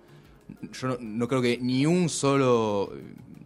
Yo 0.73 0.89
no, 0.89 0.97
no 1.01 1.29
creo 1.29 1.41
que 1.41 1.59
ni 1.59 1.87
un 1.87 2.09
solo 2.11 2.93
eh, 2.95 3.03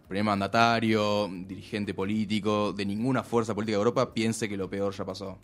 primer 0.09 0.25
mandatario, 0.25 1.31
dirigente 1.47 1.95
político, 1.95 2.73
de 2.73 2.85
ninguna 2.85 3.23
fuerza 3.23 3.55
política 3.55 3.77
de 3.77 3.81
Europa 3.81 4.13
piense 4.13 4.49
que 4.49 4.57
lo 4.57 4.69
peor 4.69 4.93
ya 4.95 5.05
pasó. 5.05 5.39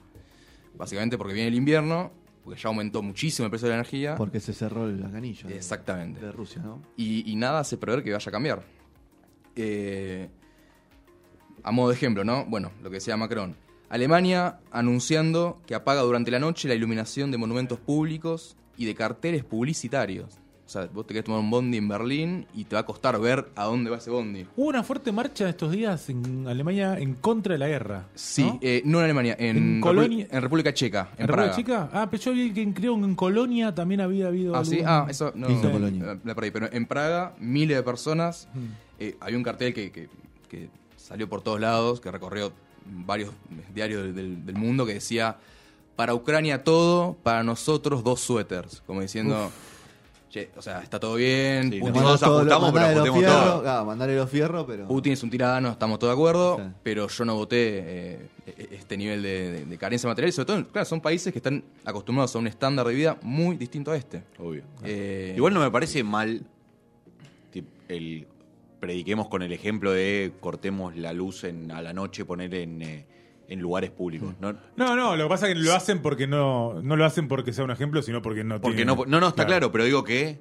Básicamente 0.76 1.16
porque 1.18 1.34
viene 1.34 1.48
el 1.48 1.54
invierno, 1.54 2.10
porque 2.42 2.60
ya 2.60 2.68
aumentó 2.68 3.02
muchísimo 3.02 3.46
el 3.46 3.50
precio 3.50 3.66
de 3.68 3.70
la 3.74 3.76
energía. 3.80 4.14
Porque 4.16 4.40
se 4.40 4.52
cerró 4.52 4.88
el 4.88 5.02
anillo. 5.04 5.48
de- 5.48 5.56
Exactamente 5.56 6.20
De 6.20 6.32
Rusia, 6.32 6.60
¿no? 6.62 6.82
y, 6.96 7.30
y 7.30 7.36
nada 7.36 7.60
hace 7.60 7.76
prever 7.78 8.02
que 8.02 8.12
vaya 8.12 8.28
a 8.28 8.32
cambiar. 8.32 8.62
Eh, 9.56 10.28
a 11.62 11.70
modo 11.72 11.88
de 11.90 11.94
ejemplo, 11.94 12.24
¿no? 12.24 12.44
Bueno, 12.46 12.70
lo 12.82 12.90
que 12.90 12.96
decía 12.96 13.16
Macron. 13.16 13.56
Alemania 13.88 14.58
anunciando 14.72 15.60
que 15.66 15.74
apaga 15.74 16.00
durante 16.02 16.30
la 16.30 16.38
noche 16.40 16.68
la 16.68 16.74
iluminación 16.74 17.30
de 17.30 17.38
monumentos 17.38 17.78
públicos 17.78 18.56
y 18.76 18.86
de 18.86 18.94
carteles 18.94 19.44
publicitarios. 19.44 20.40
O 20.66 20.68
sea, 20.74 20.88
vos 20.92 21.06
te 21.06 21.12
querés 21.12 21.26
tomar 21.26 21.40
un 21.40 21.50
bondi 21.50 21.76
en 21.76 21.86
Berlín 21.86 22.46
y 22.54 22.64
te 22.64 22.74
va 22.74 22.80
a 22.80 22.86
costar 22.86 23.20
ver 23.20 23.50
a 23.54 23.64
dónde 23.64 23.90
va 23.90 23.98
ese 23.98 24.10
bondi. 24.10 24.46
Hubo 24.56 24.68
una 24.68 24.82
fuerte 24.82 25.12
marcha 25.12 25.46
estos 25.46 25.70
días 25.72 26.08
en 26.08 26.48
Alemania 26.48 26.98
en 26.98 27.14
contra 27.16 27.52
de 27.52 27.58
la 27.58 27.68
guerra. 27.68 28.06
Sí, 28.14 28.44
¿no? 28.44 28.58
eh, 28.62 28.80
no 28.86 28.98
en 29.00 29.04
Alemania, 29.04 29.36
en, 29.38 29.56
En 29.58 29.76
Repu- 29.76 29.80
Colonia- 29.82 30.26
en 30.30 30.40
República 30.42 30.72
Checa, 30.72 31.10
en, 31.18 31.22
¿En 31.22 31.26
Praga. 31.26 31.42
República 31.48 31.56
Chica? 31.84 31.90
Ah, 31.92 32.08
pero 32.10 32.22
yo 32.22 32.32
vi 32.32 32.50
que 32.54 32.72
creo 32.72 32.96
que 32.96 33.04
en 33.04 33.14
Colonia 33.14 33.74
también 33.74 34.00
había 34.00 34.28
habido. 34.28 34.56
Ah, 34.56 34.64
sí, 34.64 34.80
ah, 34.84 35.06
eso 35.08 35.32
no. 35.34 35.48
Lindo 35.48 35.68
eh, 35.68 35.72
Colonia. 35.72 36.18
la 36.24 36.34
perdí, 36.34 36.50
pero 36.50 36.72
en 36.72 36.86
Praga, 36.86 37.34
miles 37.38 37.76
de 37.76 37.82
personas. 37.82 38.48
Mm. 38.54 38.58
eh, 39.00 39.16
había 39.20 39.36
un 39.36 39.44
cartel 39.44 39.74
que, 39.74 39.92
que- 39.92 40.08
que 40.48 40.70
salió 40.96 41.28
por 41.28 41.42
todos 41.42 41.60
lados, 41.60 42.00
que 42.00 42.10
recorrió 42.10 42.52
varios 42.86 43.32
diarios 43.74 44.02
del, 44.02 44.14
del- 44.14 44.46
del 44.46 44.56
mundo, 44.56 44.86
que 44.86 44.94
decía: 44.94 45.36
Para 45.94 46.14
Ucrania 46.14 46.64
todo, 46.64 47.18
para 47.22 47.42
nosotros 47.42 48.02
dos 48.02 48.20
suéteres. 48.20 48.82
Como 48.86 49.02
diciendo: 49.02 49.50
Che, 50.34 50.50
o 50.56 50.60
sea, 50.62 50.80
está 50.82 50.98
todo 50.98 51.14
bien. 51.14 51.70
Sí, 51.70 51.78
Putin, 51.78 51.94
Mandale 52.02 52.08
ajustamos, 52.08 52.72
pero 52.72 53.04
todo. 53.04 53.62
claro, 53.62 53.84
mandale 53.84 54.16
los 54.16 54.28
fierros, 54.28 54.64
pero. 54.66 54.88
Putin 54.88 55.12
es 55.12 55.22
un 55.22 55.30
tirano, 55.30 55.68
estamos 55.70 55.96
todos 56.00 56.10
de 56.10 56.14
acuerdo, 56.14 56.56
Sí. 56.56 56.62
pero 56.82 57.06
yo 57.06 57.24
no 57.24 57.36
voté 57.36 57.82
eh, 57.84 58.28
este 58.72 58.96
nivel 58.96 59.22
de, 59.22 59.50
de- 59.52 59.64
de 59.64 59.78
carencia 59.78 60.08
material. 60.08 60.30
Y 60.30 60.32
sobre 60.32 60.46
todo, 60.46 60.66
claro, 60.72 60.86
son 60.86 61.00
países 61.00 61.32
que 61.32 61.38
están 61.38 61.62
acostumbrados 61.84 62.34
a 62.34 62.40
un 62.40 62.48
estándar 62.48 62.84
de 62.88 62.94
vida 62.94 63.16
muy 63.22 63.56
distinto 63.56 63.92
a 63.92 63.96
este. 63.96 64.24
Obvio. 64.40 64.64
Eh, 64.82 65.34
Igual 65.36 65.54
no 65.54 65.60
me 65.60 65.70
parece 65.70 66.02
mal 66.02 66.42
el 67.88 68.26
prediquemos 68.80 69.28
con 69.28 69.42
el 69.42 69.52
ejemplo 69.52 69.92
de 69.92 70.32
cortemos 70.40 70.96
la 70.96 71.12
luz 71.12 71.44
en, 71.44 71.70
a 71.70 71.80
la 71.80 71.92
noche, 71.92 72.24
poner 72.24 72.52
en, 72.56 72.82
eh, 72.82 73.06
en 73.48 73.60
lugares 73.60 73.90
públicos. 73.90 74.34
No, 74.40 74.52
No, 74.76 74.96
no, 74.96 75.16
lo 75.16 75.24
que 75.24 75.28
pasa 75.28 75.48
es 75.48 75.54
que 75.54 75.60
lo 75.60 75.74
hacen 75.74 76.00
porque 76.02 76.26
no, 76.26 76.80
no 76.82 76.96
lo 76.96 77.04
hacen 77.04 77.28
porque 77.28 77.52
sea 77.52 77.64
un 77.64 77.70
ejemplo, 77.70 78.00
sino 78.02 78.22
porque 78.22 78.42
no 78.44 78.60
porque 78.60 78.76
tienen- 78.76 78.96
no, 78.96 79.04
no, 79.06 79.20
no 79.20 79.28
está 79.28 79.44
claro, 79.46 79.70
pero 79.70 79.84
digo 79.84 80.02
que 80.04 80.40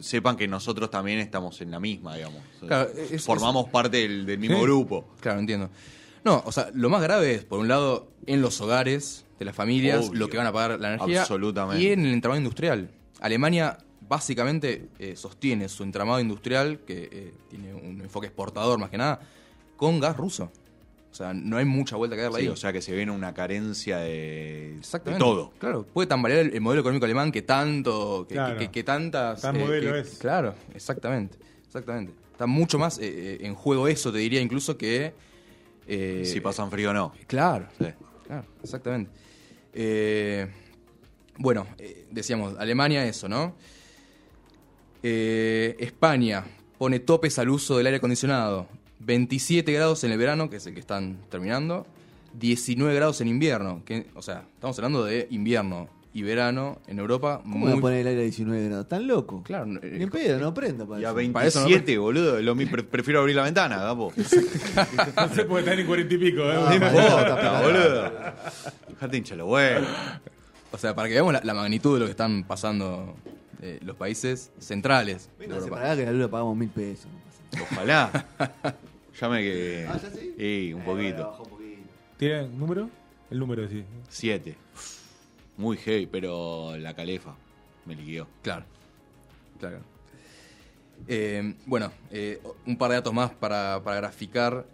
sepan 0.00 0.36
que 0.36 0.48
nosotros 0.48 0.90
también 0.90 1.18
estamos 1.20 1.60
en 1.60 1.70
la 1.70 1.78
misma, 1.80 2.16
digamos. 2.16 2.40
Claro, 2.66 2.90
es- 2.96 3.24
Formamos 3.24 3.68
parte 3.68 3.98
del, 3.98 4.26
del 4.26 4.38
mismo 4.38 4.56
Sí. 4.58 4.62
grupo. 4.62 5.08
Claro, 5.20 5.40
entiendo. 5.40 5.70
No, 6.24 6.42
o 6.44 6.52
sea, 6.52 6.70
lo 6.74 6.90
más 6.90 7.00
grave 7.02 7.34
es, 7.34 7.44
por 7.44 7.60
un 7.60 7.68
lado, 7.68 8.10
en 8.26 8.42
los 8.42 8.60
hogares 8.60 9.24
de 9.38 9.44
las 9.44 9.54
familias, 9.54 10.08
Obvio. 10.08 10.18
lo 10.20 10.28
que 10.28 10.36
van 10.36 10.46
a 10.48 10.52
pagar 10.52 10.80
la 10.80 10.94
energía. 10.94 11.20
Absolutamente. 11.22 11.82
Y 11.82 11.88
en 11.88 12.04
el 12.04 12.12
entramado 12.12 12.38
industrial. 12.38 12.90
Alemania 13.20 13.78
básicamente 14.08 14.88
eh, 14.98 15.14
sostiene 15.16 15.68
su 15.68 15.84
entramado 15.84 16.18
industrial, 16.20 16.80
que 16.86 17.08
eh, 17.12 17.34
tiene 17.48 17.72
un 17.74 18.00
enfoque 18.00 18.26
exportador 18.26 18.78
más 18.78 18.90
que 18.90 18.98
nada, 18.98 19.20
con 19.76 20.00
gas 20.00 20.16
ruso. 20.16 20.50
O 21.10 21.14
sea, 21.14 21.32
no 21.34 21.56
hay 21.56 21.64
mucha 21.64 21.96
vuelta 21.96 22.14
que 22.16 22.22
darle 22.22 22.38
Sí, 22.40 22.44
ahí. 22.46 22.48
o 22.52 22.56
sea 22.56 22.72
que 22.72 22.82
se 22.82 22.94
viene 22.94 23.10
una 23.10 23.32
carencia 23.34 23.98
de, 23.98 24.78
todo. 25.18 25.52
Claro, 25.58 25.84
puede 25.86 26.06
tambalear 26.06 26.40
el, 26.46 26.54
el 26.54 26.60
modelo 26.60 26.80
económico 26.82 27.06
alemán 27.06 27.32
que 27.32 27.42
tanto, 27.42 28.26
que, 28.28 28.34
Claro. 28.34 28.58
que- 28.58 28.70
que 28.70 28.84
tantas... 28.84 29.40
Tan 29.40 29.58
modelo 29.58 29.92
que- 29.94 30.00
es. 30.00 30.18
Claro, 30.18 30.54
exactamente, 30.74 31.38
exactamente. 31.66 32.12
Está 32.32 32.46
mucho 32.46 32.78
más 32.78 32.98
eh, 32.98 33.02
eh, 33.06 33.38
en 33.40 33.54
juego 33.54 33.88
eso, 33.88 34.12
te 34.12 34.18
diría 34.18 34.40
incluso 34.40 34.76
que... 34.76 35.12
eh, 35.88 36.22
si 36.24 36.40
pasan 36.40 36.70
frío 36.70 36.90
o 36.90 36.92
no. 36.92 37.12
Claro, 37.26 37.66
Sí. 37.78 37.86
claro, 38.26 38.44
exactamente. 38.62 39.10
Eh, 39.72 40.46
bueno, 41.38 41.66
eh, 41.78 42.06
decíamos, 42.10 42.54
Alemania 42.58 43.04
eso, 43.06 43.28
¿no? 43.28 43.54
Eh, 45.02 45.76
España 45.78 46.44
pone 46.76 47.00
topes 47.00 47.38
al 47.38 47.48
uso 47.48 47.76
del 47.76 47.86
aire 47.86 47.96
acondicionado. 47.98 48.68
27 49.00 49.72
grados 49.72 50.04
en 50.04 50.12
el 50.12 50.18
verano, 50.18 50.50
que 50.50 50.56
es 50.56 50.66
el 50.66 50.74
que 50.74 50.80
están 50.80 51.18
terminando. 51.30 51.86
19 52.38 52.94
grados 52.94 53.20
en 53.20 53.28
invierno. 53.28 53.82
Que, 53.84 54.06
o 54.14 54.22
sea, 54.22 54.44
estamos 54.54 54.78
hablando 54.78 55.04
de 55.04 55.26
invierno 55.30 55.88
y 56.12 56.22
verano 56.22 56.78
en 56.86 56.98
Europa. 56.98 57.40
¿Cómo 57.42 57.58
muy, 57.58 57.70
voy 57.70 57.78
a 57.78 57.80
poner 57.80 58.00
el 58.00 58.06
aire 58.08 58.20
a 58.20 58.24
19 58.24 58.64
grados? 58.68 58.88
¿Tan 58.88 59.06
loco? 59.06 59.42
Claro, 59.44 59.66
no, 59.66 59.80
eh, 59.82 59.94
Ni 59.98 60.04
en 60.04 60.10
pedo, 60.10 60.38
no 60.40 60.52
prenda 60.54 60.84
para 60.86 61.00
Y 61.00 61.04
a 61.04 61.10
eso. 61.10 61.32
Para 61.32 61.46
eso 61.46 61.60
no- 61.60 61.66
27, 61.66 61.98
boludo. 61.98 62.40
Lo, 62.42 62.54
mi- 62.54 62.66
pre- 62.66 62.82
prefiero 62.82 63.20
abrir 63.20 63.36
la 63.36 63.42
ventana, 63.44 63.76
capo. 63.76 64.12
No 64.16 64.24
sé 64.24 65.44
porque 65.44 65.60
están 65.60 65.78
en 65.78 65.86
cuarenta 65.86 66.14
y 66.14 66.18
pico, 66.18 66.42
¿eh? 66.42 66.54
No 66.54 66.74
importa, 66.74 67.62
boludo. 67.62 68.12
Dejate 68.90 69.16
hinchar 69.16 69.38
los 69.38 69.48
huevos. 69.48 69.88
O 70.70 70.78
sea, 70.78 70.94
para 70.94 71.08
que 71.08 71.14
veamos 71.14 71.32
la, 71.32 71.40
la 71.44 71.54
magnitud 71.54 71.94
de 71.94 72.00
lo 72.00 72.04
que 72.06 72.10
están 72.12 72.44
pasando 72.44 73.14
eh, 73.62 73.78
los 73.82 73.96
países 73.96 74.50
centrales 74.58 75.30
de 75.38 75.46
Europa. 75.46 75.78
acá 75.78 75.96
que 75.96 76.04
la 76.04 76.12
luz 76.12 76.20
la 76.22 76.28
pagamos 76.28 76.56
mil 76.56 76.68
pesos. 76.68 77.06
no 77.56 77.64
pasa 79.20 79.28
nada. 79.28 79.40
Ojalá. 79.40 79.40
Llame 79.40 79.42
que. 79.42 79.86
Ah, 79.88 79.98
¿ya 80.02 80.10
sí? 80.10 80.34
Sí, 80.38 80.72
un 80.74 80.84
Bueno, 80.84 81.00
poquito. 81.00 81.30
bajó 81.30 81.42
un 81.44 81.48
poquito. 81.50 81.80
¿Tiene 82.18 82.48
número? 82.48 82.90
El 83.30 83.38
número, 83.38 83.68
sí. 83.68 83.84
Siete. 84.08 84.56
Muy 85.56 85.76
heavy, 85.76 86.06
pero 86.06 86.76
la 86.78 86.94
calefa 86.94 87.34
me 87.84 87.94
liquidó. 87.94 88.26
Claro. 88.42 88.64
Claro. 89.58 89.80
Eh, 91.06 91.54
bueno, 91.66 91.92
eh, 92.10 92.40
un 92.66 92.76
par 92.76 92.90
de 92.90 92.96
datos 92.96 93.12
más 93.14 93.30
para, 93.32 93.82
para 93.82 93.96
graficar. 93.96 94.66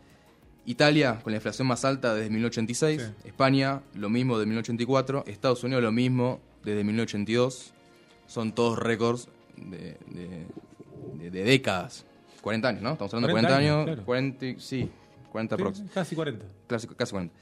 Italia 0.66 1.20
con 1.22 1.30
la 1.32 1.36
inflación 1.36 1.68
más 1.68 1.84
alta 1.84 2.14
desde 2.14 2.30
1986, 2.30 3.02
Sí. 3.22 3.28
España 3.28 3.82
lo 3.94 4.08
mismo 4.08 4.38
desde 4.38 4.46
1984, 4.46 5.24
Estados 5.26 5.62
Unidos 5.62 5.82
lo 5.82 5.92
mismo 5.92 6.40
desde 6.64 6.84
1982. 6.84 7.74
Son 8.26 8.54
todos 8.54 8.78
récords 8.78 9.28
de, 9.58 9.98
de- 10.08 10.46
de- 11.18 11.30
de 11.30 11.44
décadas. 11.44 12.06
40 12.44 12.68
años, 12.68 12.82
¿no? 12.82 12.92
Estamos 12.92 13.12
hablando 13.14 13.26
de 13.28 13.32
40, 13.32 13.48
40 13.48 13.58
años. 13.58 13.76
años, 13.76 13.86
claro. 13.86 14.04
40, 14.06 14.60
sí, 14.60 14.90
40 15.32 15.56
Sí. 15.74 15.82
Casi 15.92 16.14
40. 16.14 16.44
Clásico, 16.68 16.94
casi 16.94 17.10
40. 17.12 17.34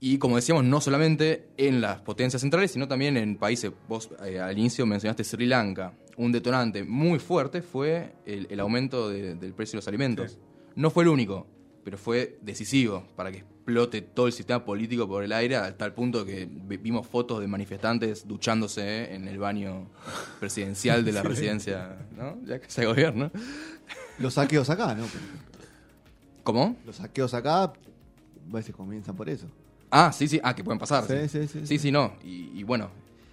Y 0.00 0.18
como 0.18 0.36
decíamos, 0.36 0.64
no 0.64 0.80
solamente 0.80 1.48
en 1.56 1.80
las 1.80 2.00
potencias 2.00 2.42
centrales, 2.42 2.70
sino 2.72 2.86
también 2.88 3.16
en 3.16 3.36
países. 3.36 3.70
Vos 3.88 4.10
eh, 4.26 4.38
al 4.40 4.58
inicio 4.58 4.84
mencionaste 4.84 5.24
Sri 5.24 5.46
Lanka. 5.46 5.92
Un 6.16 6.30
detonante 6.32 6.84
muy 6.84 7.18
fuerte 7.18 7.62
fue 7.62 8.12
el, 8.26 8.46
el 8.50 8.60
aumento 8.60 9.08
de- 9.08 9.34
del 9.34 9.54
precio 9.54 9.72
de 9.72 9.78
los 9.78 9.88
alimentos. 9.88 10.32
Sí. 10.32 10.38
No 10.76 10.90
fue 10.90 11.04
el 11.04 11.08
único, 11.08 11.46
pero 11.84 11.96
fue 11.96 12.38
decisivo 12.42 13.04
para 13.16 13.32
que 13.32 13.38
explote 13.38 14.02
todo 14.02 14.26
el 14.26 14.32
sistema 14.34 14.62
político 14.64 15.08
por 15.08 15.24
el 15.24 15.32
aire, 15.32 15.56
a 15.56 15.74
tal 15.74 15.94
punto 15.94 16.26
que 16.26 16.46
vi- 16.50 16.76
vimos 16.76 17.06
fotos 17.06 17.40
de 17.40 17.46
manifestantes 17.48 18.28
duchándose 18.28 19.14
en 19.14 19.26
el 19.26 19.38
baño 19.38 19.88
presidencial 20.38 21.02
de 21.04 21.12
la 21.12 21.22
residencia, 21.22 21.96
¿no? 22.14 22.36
Ya 22.44 22.60
que 22.60 22.68
se 22.70 22.84
gobierno. 22.84 23.30
Los 24.18 24.34
saqueos 24.34 24.70
acá, 24.70 24.94
¿no? 24.94 25.04
¿Cómo? 26.42 26.76
Los 26.86 26.96
saqueos 26.96 27.34
acá 27.34 27.64
a 27.64 27.72
veces 28.46 28.74
comienzan 28.74 29.16
por 29.16 29.28
eso. 29.28 29.46
Ah, 29.90 30.12
sí, 30.12 30.28
sí. 30.28 30.40
Ah, 30.42 30.54
que 30.54 30.62
pueden 30.64 30.78
pasar. 30.78 31.04
Sí, 31.06 31.28
sí, 31.28 31.46
sí, 31.48 31.60
Sí, 31.60 31.66
sí. 31.66 31.78
sí, 31.78 31.92
no. 31.92 32.14
Y, 32.24 32.50
y 32.58 32.62
bueno, 32.62 32.90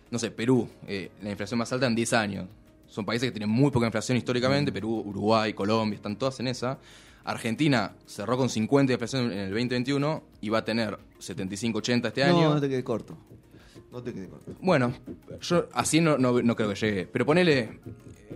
no 0.09 0.19
sé, 0.19 0.31
Perú, 0.31 0.67
eh, 0.87 1.11
la 1.21 1.29
inflación 1.31 1.57
más 1.57 1.71
alta 1.73 1.87
en 1.87 1.95
10 1.95 2.13
años. 2.13 2.47
Son 2.87 3.05
países 3.05 3.27
que 3.27 3.31
tienen 3.31 3.49
muy 3.49 3.71
poca 3.71 3.85
inflación 3.85 4.17
históricamente. 4.17 4.71
Perú, 4.71 5.03
Uruguay, 5.05 5.53
Colombia, 5.53 5.95
están 5.95 6.15
todas 6.17 6.39
en 6.39 6.47
esa. 6.47 6.77
Argentina 7.23 7.93
cerró 8.05 8.35
con 8.37 8.49
50 8.49 8.87
de 8.89 8.93
inflación 8.93 9.31
en 9.31 9.37
el 9.39 9.49
2021 9.49 10.23
y 10.41 10.49
va 10.49 10.59
a 10.59 10.65
tener 10.65 10.97
75, 11.19 11.77
80 11.77 12.07
este 12.09 12.23
año. 12.23 12.41
No, 12.41 12.53
no 12.55 12.61
te 12.61 12.67
quedes 12.69 12.83
corto. 12.83 13.15
No 13.91 14.01
te 14.01 14.13
quedes 14.13 14.29
corto. 14.29 14.55
Bueno, 14.61 14.93
yo 15.41 15.67
así 15.73 16.01
no, 16.01 16.17
no, 16.17 16.41
no 16.41 16.55
creo 16.55 16.69
que 16.69 16.75
llegue. 16.75 17.05
Pero 17.07 17.25
ponele, 17.25 17.79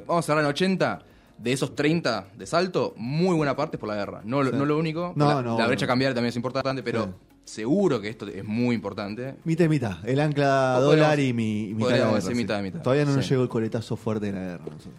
vamos 0.08 0.24
a 0.24 0.28
cerrar 0.28 0.44
en 0.44 0.50
80. 0.50 1.02
De 1.38 1.52
esos 1.52 1.76
30 1.76 2.28
de 2.38 2.46
salto, 2.48 2.94
muy 2.98 3.36
buena 3.36 3.56
parte 3.56 3.76
es 3.76 3.80
por 3.80 3.90
la 3.90 3.96
guerra. 3.96 4.22
No, 4.24 4.44
Sí. 4.44 4.52
no 4.54 4.66
lo 4.66 4.78
único. 4.78 5.14
No, 5.16 5.28
la, 5.28 5.42
no, 5.42 5.58
la 5.58 5.68
brecha 5.68 5.86
no. 5.86 5.90
cambiaria 5.90 6.16
también 6.16 6.30
es 6.30 6.36
importante, 6.38 6.82
pero 6.82 7.04
Sí. 7.04 7.10
seguro 7.44 8.00
que 8.00 8.10
esto 8.10 8.26
es 8.28 8.44
muy 8.44 8.74
importante. 8.74 9.36
Mitad 9.44 9.66
y 9.66 9.70
mitad. 9.70 9.98
El 10.08 10.20
ancla 10.22 10.78
dólar 10.80 11.20
y 11.20 11.34
mi 11.34 11.70
y 11.70 11.74
mitad 11.74 11.76
de 11.76 11.80
la 11.80 11.80
podríamos 11.80 12.06
guerra. 12.14 12.16
decir 12.16 12.32
sí. 12.32 12.38
mitad 12.42 12.60
y 12.60 12.64
mitad. 12.64 12.82
Todavía 12.82 13.06
no 13.06 13.16
nos 13.16 13.30
llegó 13.30 13.44
el 13.44 13.50
coletazo 13.50 13.96
fuerte 13.98 14.28
de 14.28 14.32
la 14.32 14.40
guerra. 14.40 14.64
nosotros. 14.66 14.94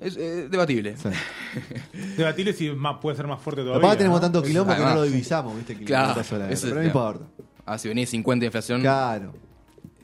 Es 0.00 0.16
eh, 0.16 0.48
debatible. 0.48 0.96
Sí. 0.96 1.08
Debatible 2.16 2.52
si 2.52 2.70
más, 2.70 2.98
puede 3.00 3.16
ser 3.16 3.26
más 3.26 3.40
fuerte 3.42 3.62
todavía. 3.62 3.80
Capaz 3.80 3.92
que 3.94 3.98
tenemos 3.98 4.18
¿no? 4.20 4.26
tanto 4.30 4.42
quilombo 4.42 4.74
que 4.74 4.80
no 4.80 4.94
lo 4.94 5.02
divisamos, 5.02 5.56
¿viste? 5.56 5.76
Que 5.76 5.84
Claro, 5.84 6.20
ese- 6.20 6.68
Pero 6.68 6.80
no 6.80 6.86
importa. 6.86 7.24
Ah, 7.66 7.78
si 7.78 7.88
venís 7.88 8.08
50 8.10 8.40
de 8.42 8.46
inflación, 8.46 8.80
Claro. 8.80 9.32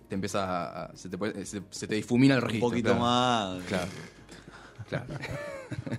te 0.09 0.15
empieza 0.17 0.45
a, 0.45 0.85
a- 0.87 0.97
se, 0.97 1.09
te 1.09 1.17
puede- 1.17 1.47
se, 1.47 1.63
se 1.71 1.87
te 1.87 1.95
difumina 1.95 2.35
el 2.35 2.41
Un 2.43 2.47
registro. 2.47 2.69
poquito 2.71 2.89
claro. 2.91 3.01
más. 3.03 3.63
Claro. 3.67 3.87
Claro. 4.89 5.05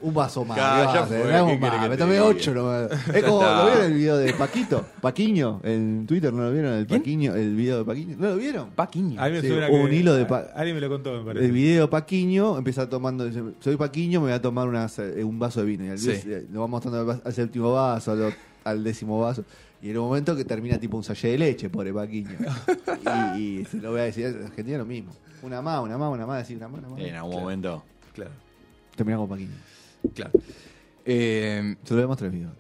Un 0.01 0.13
vaso 0.13 0.45
más. 0.45 0.55
Ya, 0.57 0.87
¿qué 0.87 0.93
ya 0.93 1.05
fue, 1.05 1.17
¿qué 1.17 1.41
un 1.41 1.47
querés 1.47 1.59
más, 1.61 1.71
que 1.83 1.89
Me 1.89 1.95
te 1.95 1.97
tomé 1.97 2.13
diga? 2.13 2.25
ocho 2.25 2.53
nomás. 2.53 2.91
Es 3.13 3.23
como, 3.23 3.41
está. 3.41 3.57
¿lo 3.59 3.65
vieron 3.65 3.85
el 3.85 3.93
video 3.93 4.17
de 4.17 4.33
Paquito? 4.33 4.85
Paquiño, 5.01 5.59
en 5.63 6.05
Twitter, 6.07 6.31
¿no 6.31 6.43
lo 6.43 6.51
vieron? 6.51 6.73
El 6.73 6.85
Paquiño, 6.87 7.35
el 7.35 7.55
video 7.55 7.79
de 7.79 7.85
Paquiño. 7.85 8.15
¿No 8.17 8.29
lo 8.29 8.35
vieron? 8.37 8.69
Paquiño. 8.69 9.21
A 9.21 9.25
mí 9.25 9.31
me 9.33 9.41
Sí, 9.41 9.47
suena 9.47 9.67
un 9.69 9.89
que- 9.89 9.95
hilo 9.95 10.13
de 10.13 10.25
pa- 10.25 10.47
Alguien 10.55 10.75
me 10.75 10.81
lo 10.81 10.89
contó, 10.89 11.13
me 11.17 11.25
parece. 11.25 11.45
El 11.45 11.51
video 11.51 11.89
Paquiño 11.89 12.57
empieza 12.57 12.87
tomando, 12.87 13.25
dice, 13.25 13.41
soy 13.59 13.75
Paquiño, 13.75 14.21
me 14.21 14.27
voy 14.27 14.33
a 14.35 14.41
tomar 14.41 14.67
unas, 14.67 14.97
eh, 14.99 15.23
un 15.23 15.39
vaso 15.39 15.59
de 15.61 15.65
vino. 15.65 15.83
Y 15.85 15.89
al 15.89 15.99
Sí. 15.99 16.11
video 16.23 16.41
lo 16.51 16.61
va 16.61 16.67
mostrando 16.67 16.99
al, 16.99 17.05
vas- 17.05 17.21
al 17.25 17.33
séptimo 17.33 17.73
vaso, 17.73 18.15
al 18.63 18.83
décimo 18.83 19.19
vaso. 19.19 19.43
Y 19.81 19.89
en 19.89 19.97
un 19.97 20.05
momento 20.05 20.35
que 20.35 20.45
termina 20.45 20.77
tipo 20.79 20.95
un 20.95 21.03
sallé 21.03 21.31
de 21.31 21.37
leche, 21.37 21.69
pobre 21.69 21.91
Paquiño. 21.93 22.29
y, 23.35 23.39
y 23.59 23.65
se 23.65 23.77
lo 23.77 23.91
voy 23.91 23.99
a 23.99 24.03
decir, 24.03 24.25
en 24.27 24.43
Argentina 24.45 24.77
lo 24.77 24.85
mismo. 24.85 25.11
Una 25.41 25.61
más, 25.61 25.81
una 25.83 25.97
más, 25.97 26.11
una 26.13 26.25
más, 26.25 26.37
decir 26.39 26.57
una 26.57 26.67
más, 26.69 26.79
una 26.79 26.89
más. 26.89 26.99
En 27.01 27.15
algún 27.15 27.33
momento. 27.41 27.83
Claro. 28.13 28.31
Termina 28.95 29.17
con 29.17 29.29
Paquiño. 29.29 29.51
Claro. 30.13 30.31
Eh, 31.05 31.75
Se 31.83 31.93
lo 31.93 31.99
vemos 31.99 32.17
tres 32.17 32.31
videos. 32.31 32.53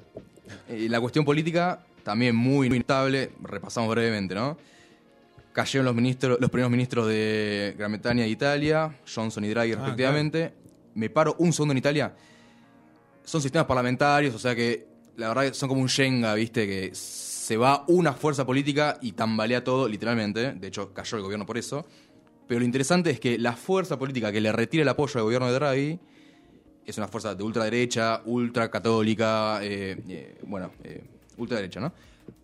Eh, 0.69 0.87
la 0.89 0.99
cuestión 0.99 1.25
política 1.25 1.83
también 2.03 2.35
muy 2.35 2.67
inestable, 2.67 3.31
repasamos 3.41 3.89
brevemente, 3.89 4.35
¿no? 4.35 4.57
Cayeron 5.53 5.85
los 5.85 5.95
ministros, 5.95 6.37
los 6.39 6.49
primeros 6.49 6.69
ministros 6.69 7.07
de 7.07 7.73
Gran 7.77 7.91
Bretaña 7.93 8.25
e 8.25 8.29
Italia, 8.29 8.93
Johnson 9.13 9.45
y 9.45 9.49
Draghi 9.49 9.73
Ah, 9.73 9.77
respectivamente. 9.77 10.53
Me 10.93 11.09
paro 11.09 11.35
un 11.39 11.51
segundo 11.53 11.71
en 11.71 11.77
Italia. 11.77 12.13
Son 13.23 13.41
sistemas 13.41 13.65
parlamentarios, 13.65 14.35
o 14.35 14.39
sea 14.39 14.53
que 14.53 14.85
la 15.17 15.29
verdad 15.29 15.53
son 15.53 15.69
como 15.69 15.81
un 15.81 15.87
Shenga, 15.87 16.33
¿viste? 16.35 16.67
Que 16.67 16.91
se 16.93 17.57
va 17.57 17.85
una 17.87 18.13
fuerza 18.13 18.45
política 18.45 18.97
y 19.01 19.13
tambalea 19.13 19.63
todo, 19.63 19.87
literalmente. 19.87 20.53
De 20.53 20.67
hecho, 20.67 20.93
cayó 20.93 21.17
el 21.17 21.23
gobierno 21.23 21.45
por 21.45 21.57
eso. 21.57 21.85
Pero 22.47 22.59
lo 22.59 22.65
interesante 22.65 23.09
es 23.09 23.19
que 23.19 23.39
la 23.39 23.53
fuerza 23.53 23.97
política 23.97 24.31
que 24.31 24.41
le 24.41 24.51
retira 24.51 24.83
el 24.83 24.89
apoyo 24.89 25.19
al 25.19 25.23
gobierno 25.23 25.47
de 25.47 25.53
Draghi 25.53 25.99
es 26.85 26.97
una 26.97 27.07
fuerza 27.07 27.35
de 27.35 27.43
ultraderecha, 27.43 28.21
ultracatólica, 28.25 29.63
eh, 29.63 29.97
eh, 30.07 30.37
bueno, 30.43 30.71
eh, 30.83 31.03
ultraderecha, 31.37 31.79
¿no? 31.79 31.91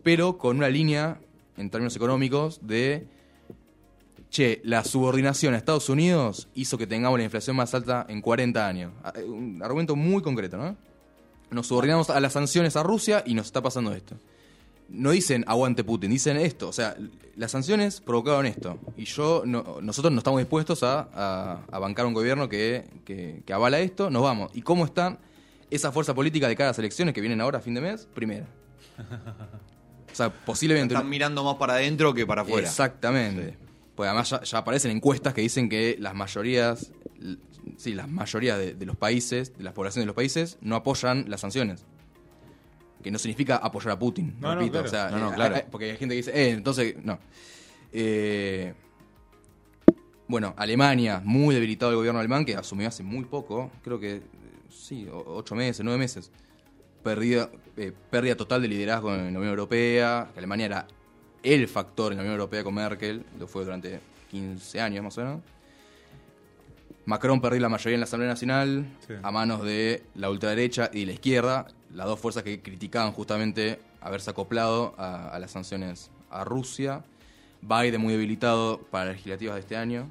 Pero 0.03 0.37
con 0.37 0.57
una 0.57 0.69
línea, 0.69 1.19
en 1.57 1.69
términos 1.69 1.95
económicos, 1.95 2.59
de, 2.61 3.07
che, 4.29 4.61
la 4.63 4.83
subordinación 4.83 5.53
a 5.53 5.57
Estados 5.57 5.89
Unidos 5.89 6.47
hizo 6.55 6.77
que 6.77 6.87
tengamos 6.87 7.19
la 7.19 7.25
inflación 7.25 7.55
más 7.55 7.73
alta 7.75 8.05
en 8.09 8.21
40 8.21 8.67
años. 8.67 8.93
Ah, 9.03 9.13
eh, 9.15 9.23
Un 9.23 9.61
argumento 9.61 9.95
muy 9.95 10.23
concreto, 10.23 10.57
¿no? 10.57 10.75
Nos 11.51 11.67
subordinamos 11.67 12.09
a 12.09 12.19
las 12.19 12.33
sanciones 12.33 12.75
a 12.77 12.83
Rusia 12.83 13.23
y 13.25 13.33
nos 13.33 13.47
está 13.47 13.61
pasando 13.61 13.93
esto. 13.93 14.15
No 14.91 15.11
dicen 15.11 15.43
aguante 15.47 15.83
Putin, 15.83 16.11
dicen 16.11 16.37
esto. 16.37 16.67
O 16.69 16.73
sea, 16.73 16.95
las 17.35 17.51
sanciones 17.51 18.01
provocaron 18.01 18.45
esto. 18.45 18.77
Y 18.97 19.05
yo, 19.05 19.43
no- 19.45 19.77
nosotros 19.81 20.11
no 20.11 20.17
estamos 20.19 20.39
dispuestos 20.39 20.83
a, 20.83 21.07
a- 21.13 21.59
a 21.71 21.79
bancar 21.79 22.05
un 22.05 22.13
gobierno 22.13 22.49
que, 22.49 22.85
que- 23.05 23.41
que 23.45 23.53
avala 23.53 23.79
esto, 23.79 24.09
nos 24.09 24.21
vamos. 24.21 24.51
¿Y 24.53 24.61
cómo 24.61 24.85
está 24.85 25.17
esa 25.69 25.91
fuerza 25.91 26.13
política 26.13 26.47
de 26.49 26.55
cara 26.55 26.69
a 26.69 26.71
las 26.71 26.79
elecciones 26.79 27.13
que 27.13 27.21
vienen 27.21 27.39
ahora 27.41 27.59
a 27.59 27.61
fin 27.61 27.73
de 27.73 27.81
mes? 27.81 28.07
Primera. 28.13 28.45
O 30.11 30.15
sea, 30.15 30.29
posiblemente. 30.29 30.93
Están 30.93 31.09
mirando 31.09 31.43
más 31.43 31.55
para 31.55 31.73
adentro 31.73 32.13
que 32.13 32.25
para 32.27 32.41
afuera. 32.41 32.67
Exactamente. 32.67 33.57
Pues 33.95 34.07
además 34.09 34.29
ya, 34.29 34.41
ya 34.41 34.57
aparecen 34.57 34.91
encuestas 34.91 35.33
que 35.33 35.41
dicen 35.41 35.69
que 35.69 35.95
las 35.99 36.13
mayorías, 36.13 36.91
sí, 37.77 37.93
las 37.93 38.09
mayorías 38.09 38.57
de, 38.57 38.73
de 38.73 38.85
los 38.85 38.97
países, 38.97 39.57
de 39.57 39.63
las 39.63 39.73
poblaciones 39.73 40.03
de 40.03 40.07
los 40.07 40.15
países, 40.15 40.57
no 40.61 40.75
apoyan 40.75 41.25
las 41.29 41.41
sanciones. 41.41 41.85
Que 43.01 43.11
no 43.11 43.17
significa 43.19 43.57
apoyar 43.57 43.91
a 43.93 43.99
Putin, 43.99 44.35
No, 44.39 44.49
no, 44.53 44.61
repito. 44.61 44.73
claro. 44.83 44.87
O 44.87 44.89
sea, 44.91 45.09
No, 45.09 45.19
no, 45.19 45.31
eh, 45.31 45.35
claro. 45.35 45.55
hay- 45.55 45.63
porque 45.69 45.91
hay 45.91 45.97
gente 45.97 46.13
que 46.13 46.17
dice, 46.17 46.31
eh, 46.31 46.49
entonces, 46.51 46.95
no. 47.03 47.19
Eh, 47.93 48.73
bueno, 50.27 50.53
Alemania, 50.57 51.21
muy 51.23 51.53
debilitado 51.53 51.91
el 51.91 51.97
gobierno 51.97 52.19
alemán, 52.19 52.45
que 52.45 52.55
asumió 52.55 52.87
hace 52.87 53.03
muy 53.03 53.25
poco, 53.25 53.69
creo 53.83 53.99
que, 53.99 54.21
sí, 54.69 55.07
ocho 55.11 55.55
meses, 55.55 55.83
nueve 55.83 55.99
meses. 55.99 56.31
Pérdida, 57.03 57.49
eh, 57.77 57.91
pérdida 58.09 58.35
total 58.35 58.61
de 58.61 58.67
liderazgo 58.69 59.13
en 59.13 59.33
la 59.33 59.39
Unión 59.39 59.47
Europea, 59.47 60.29
que 60.33 60.39
Alemania 60.39 60.67
era 60.67 60.87
el 61.43 61.67
factor 61.67 62.11
en 62.13 62.17
la 62.19 62.21
Unión 62.23 62.35
Europea 62.35 62.63
con 62.63 62.75
Merkel, 62.75 63.25
lo 63.39 63.47
fue 63.47 63.65
durante 63.65 63.99
15 64.29 64.79
años 64.79 65.03
más 65.03 65.17
o 65.17 65.21
menos. 65.21 65.41
Macron 67.05 67.41
perdió 67.41 67.59
la 67.61 67.69
mayoría 67.69 67.95
en 67.95 67.99
la 68.01 68.05
Asamblea 68.05 68.29
Nacional 68.29 68.85
Sí. 69.07 69.13
a 69.21 69.31
manos 69.31 69.63
de 69.63 70.03
la 70.15 70.29
ultraderecha 70.29 70.89
y 70.93 71.05
la 71.05 71.13
izquierda, 71.13 71.67
las 71.93 72.05
dos 72.05 72.19
fuerzas 72.19 72.43
que 72.43 72.61
criticaban 72.61 73.11
justamente 73.11 73.79
haberse 74.01 74.29
acoplado 74.29 74.93
a, 74.97 75.29
a 75.29 75.39
las 75.39 75.51
sanciones 75.51 76.11
a 76.29 76.43
Rusia. 76.43 77.03
Biden 77.61 78.01
muy 78.01 78.13
debilitado 78.13 78.79
para 78.91 79.05
las 79.05 79.13
legislativas 79.15 79.55
de 79.55 79.61
este 79.61 79.75
año. 79.77 80.07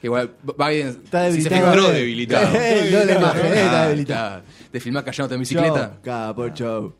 Que 0.00 0.08
igual, 0.08 0.34
Biden 0.58 0.88
Está 0.88 1.30
si 1.32 1.40
se 1.42 1.48
debilitado. 1.48 1.74
filtró- 1.74 1.88
eh. 1.90 1.92
debilitado. 1.94 2.46
No 2.52 3.04
le 3.04 3.12
imaginé, 3.14 3.48
está 3.48 3.82
Ah, 3.82 3.88
debilitado. 3.88 4.42
Te 4.70 4.80
filmás 4.80 5.02
callándote 5.04 5.34
en 5.34 5.40
bicicleta. 5.40 5.90
Chau, 5.92 6.02
capo, 6.02 6.48
chau. 6.50 6.94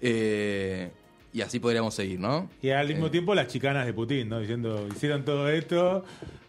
Eh, 0.00 0.90
y 1.36 1.42
así 1.42 1.60
podríamos 1.60 1.94
seguir, 1.94 2.18
¿no? 2.18 2.48
Y 2.62 2.70
al 2.70 2.88
mismo 2.88 3.08
Eh, 3.08 3.10
tiempo 3.10 3.34
las 3.34 3.48
chicanas 3.48 3.84
de 3.84 3.92
Putin, 3.92 4.28
¿no? 4.30 4.40
Diciendo, 4.40 4.88
hicieron 4.90 5.24
todo 5.24 5.48
esto, 5.50 6.02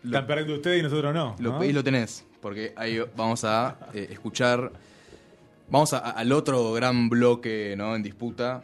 están 0.04 0.26
perdiendo 0.26 0.54
ustedes 0.56 0.80
y 0.80 0.84
nosotros 0.84 1.13
no. 1.13 1.36
Lo 1.39 1.52
¿no? 1.54 1.60
pedís, 1.60 1.73
lo 1.73 1.84
tenés, 1.84 2.26
porque 2.41 2.73
ahí 2.78 3.00
vamos 3.15 3.43
a 3.43 3.78
eh, 3.93 4.08
escuchar, 4.12 4.71
vamos 5.69 5.91
a- 5.93 5.97
al 5.97 6.32
otro 6.32 6.71
gran 6.71 7.10
bloque 7.10 7.76
¿no? 7.78 7.95
en 7.95 8.04
disputa. 8.04 8.62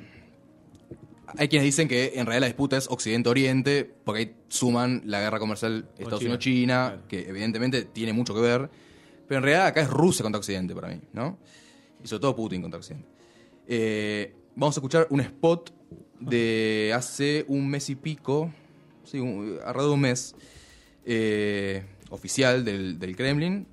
Hay 1.38 1.48
quienes 1.48 1.66
dicen 1.66 1.88
que 1.88 2.14
en 2.16 2.26
realidad 2.26 2.42
la 2.42 2.48
disputa 2.48 2.78
es 2.78 2.88
Occidente-Oriente, 2.90 3.92
porque 4.06 4.20
ahí 4.22 4.36
suman 4.50 5.02
la 5.06 5.20
guerra 5.20 5.40
comercial 5.40 5.90
Estados 5.98 6.20
China. 6.20 6.30
Unidos-China, 6.30 6.88
Claro. 6.94 7.08
que 7.08 7.30
evidentemente 7.30 7.82
tiene 7.86 8.14
mucho 8.14 8.34
que 8.36 8.42
ver, 8.42 8.70
pero 9.28 9.40
en 9.40 9.44
realidad 9.44 9.66
acá 9.68 9.82
es 9.82 9.90
Rusia 9.90 10.22
contra 10.24 10.38
Occidente 10.38 10.76
para 10.76 10.90
mí, 10.90 11.02
¿no? 11.12 11.38
Y 12.04 12.08
sobre 12.08 12.22
todo 12.22 12.36
Putin 12.36 12.62
contra 12.62 12.78
Occidente. 12.78 13.08
Eh, 13.68 14.36
vamos 14.56 14.78
a 14.78 14.80
escuchar 14.80 15.08
un 15.10 15.22
spot 15.22 15.74
de 16.30 16.92
hace 16.96 17.46
un 17.48 17.68
mes 17.70 17.90
y 17.90 17.96
pico, 17.96 18.52
sí, 19.04 19.20
un- 19.20 19.58
alrededor 19.66 19.90
de 19.92 19.94
un 19.96 20.02
mes, 20.02 20.36
eh, 21.06 21.84
oficial 22.10 22.64
del, 22.66 23.00
del 23.00 23.16
Kremlin. 23.16 23.68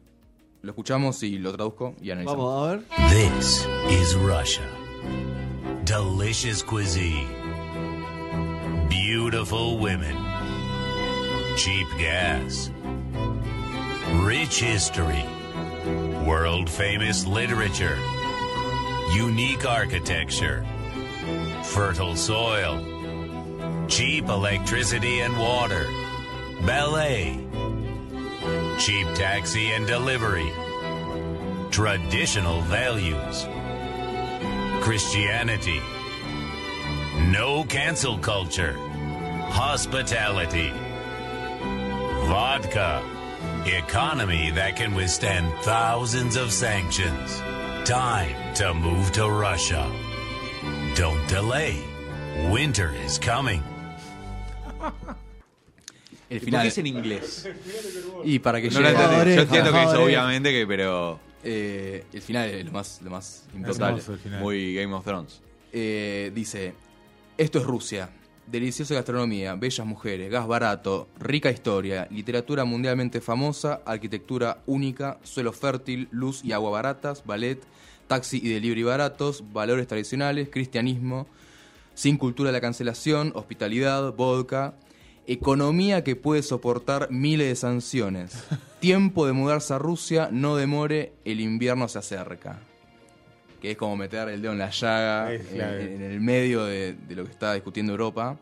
Lo 0.62 0.70
escuchamos 0.72 1.22
y 1.22 1.38
lo 1.38 1.52
traduzco 1.54 1.94
y 2.02 2.10
analizamos. 2.10 2.44
Vamos 2.44 2.68
a 2.68 2.76
ver. 2.76 3.10
This 3.10 3.66
is 3.90 4.14
Russia. 4.16 4.62
delicious 5.86 6.62
cuisine, 6.62 7.26
beautiful 8.88 9.78
women, 9.78 10.16
cheap 11.56 11.86
gas, 11.98 12.70
rich 14.24 14.60
history, 14.62 15.24
world 16.26 16.68
famous 16.68 17.26
literature, 17.26 17.96
unique 19.16 19.64
architecture, 19.64 20.64
fertile 21.62 22.16
soil, 22.16 23.86
cheap 23.88 24.28
electricity 24.28 25.20
and 25.20 25.38
water, 25.38 25.86
ballet, 26.66 27.38
cheap 28.78 29.06
taxi 29.14 29.72
and 29.72 29.86
delivery, 29.86 30.50
traditional 31.70 32.60
values, 32.62 33.46
Christianity, 34.82 35.80
no 37.30 37.64
cancel 37.64 38.18
culture, 38.18 38.74
hospitality, 39.50 40.70
vodka, 42.26 43.02
economy 43.66 44.50
that 44.52 44.76
can 44.76 44.94
withstand 44.94 45.52
thousands 45.62 46.36
of 46.36 46.52
sanctions. 46.52 47.40
Time 47.84 48.54
to 48.54 48.72
move 48.74 49.12
to 49.12 49.28
Russia. 49.28 50.09
Don't 50.96 51.26
delay. 51.28 51.82
Winter 52.50 52.90
is 53.04 53.18
coming. 53.18 53.62
El 56.28 56.36
¿Y 56.36 56.40
¿Por 56.40 56.44
final. 56.46 56.62
qué 56.62 56.68
es 56.68 56.78
en 56.78 56.86
inglés? 56.86 57.48
Y 58.24 58.38
para 58.38 58.60
que 58.60 58.70
No 58.70 58.80
lo 58.80 58.88
entendí. 58.88 59.34
Yo 59.34 59.42
entiendo 59.42 59.72
que 59.72 59.82
es 59.82 59.88
obviamente 59.94 60.52
que, 60.52 60.66
pero 60.66 61.18
Eh, 61.42 62.04
el 62.12 62.22
final 62.22 62.48
es 62.50 62.64
lo 62.66 62.72
más, 62.72 63.00
lo 63.02 63.10
más 63.10 63.46
hermoso 63.54 64.12
el 64.12 64.18
final. 64.18 64.40
muy 64.40 64.74
Game 64.74 64.92
of 64.94 65.04
Thrones. 65.04 65.40
Eh, 65.72 66.30
dice, 66.34 66.74
esto 67.38 67.58
es 67.58 67.64
Rusia. 67.64 68.10
Deliciosa 68.46 68.94
gastronomía, 68.94 69.54
bellas 69.54 69.86
mujeres, 69.86 70.28
gas 70.30 70.46
barato, 70.46 71.08
rica 71.20 71.50
historia, 71.50 72.08
literatura 72.10 72.64
mundialmente 72.64 73.20
famosa, 73.20 73.80
arquitectura 73.86 74.58
única, 74.66 75.18
suelo 75.22 75.52
fértil, 75.52 76.08
luz 76.10 76.44
y 76.44 76.50
agua 76.52 76.70
baratas, 76.70 77.24
ballet, 77.24 77.60
taxi 78.10 78.40
y 78.42 78.48
delivery 78.52 78.82
baratos, 78.82 79.44
valores 79.52 79.86
tradicionales, 79.86 80.48
cristianismo, 80.50 81.28
sin 81.94 82.16
cultura 82.18 82.48
de 82.48 82.54
la 82.54 82.60
cancelación, 82.60 83.30
hospitalidad, 83.36 84.12
vodka, 84.14 84.74
economía 85.28 86.02
que 86.02 86.16
puede 86.16 86.42
soportar 86.42 87.08
miles 87.12 87.46
de 87.46 87.54
sanciones. 87.54 88.32
Tiempo 88.80 89.26
de 89.28 89.32
mudarse 89.32 89.74
a 89.74 89.78
Rusia, 89.78 90.28
no 90.32 90.56
demore, 90.56 91.12
el 91.24 91.40
invierno 91.40 91.86
se 91.86 92.00
acerca. 92.00 92.58
Que 93.62 93.72
es 93.72 93.76
como 93.76 93.96
meter 93.96 94.28
el 94.28 94.42
dedo 94.42 94.54
en 94.54 94.58
la 94.58 94.70
llaga, 94.70 95.32
en, 95.32 96.02
el 96.02 96.20
medio 96.20 96.64
de, 96.64 96.94
de 96.94 97.14
lo 97.14 97.24
que 97.24 97.30
está 97.30 97.54
discutiendo 97.54 97.92
Europa. 97.92 98.36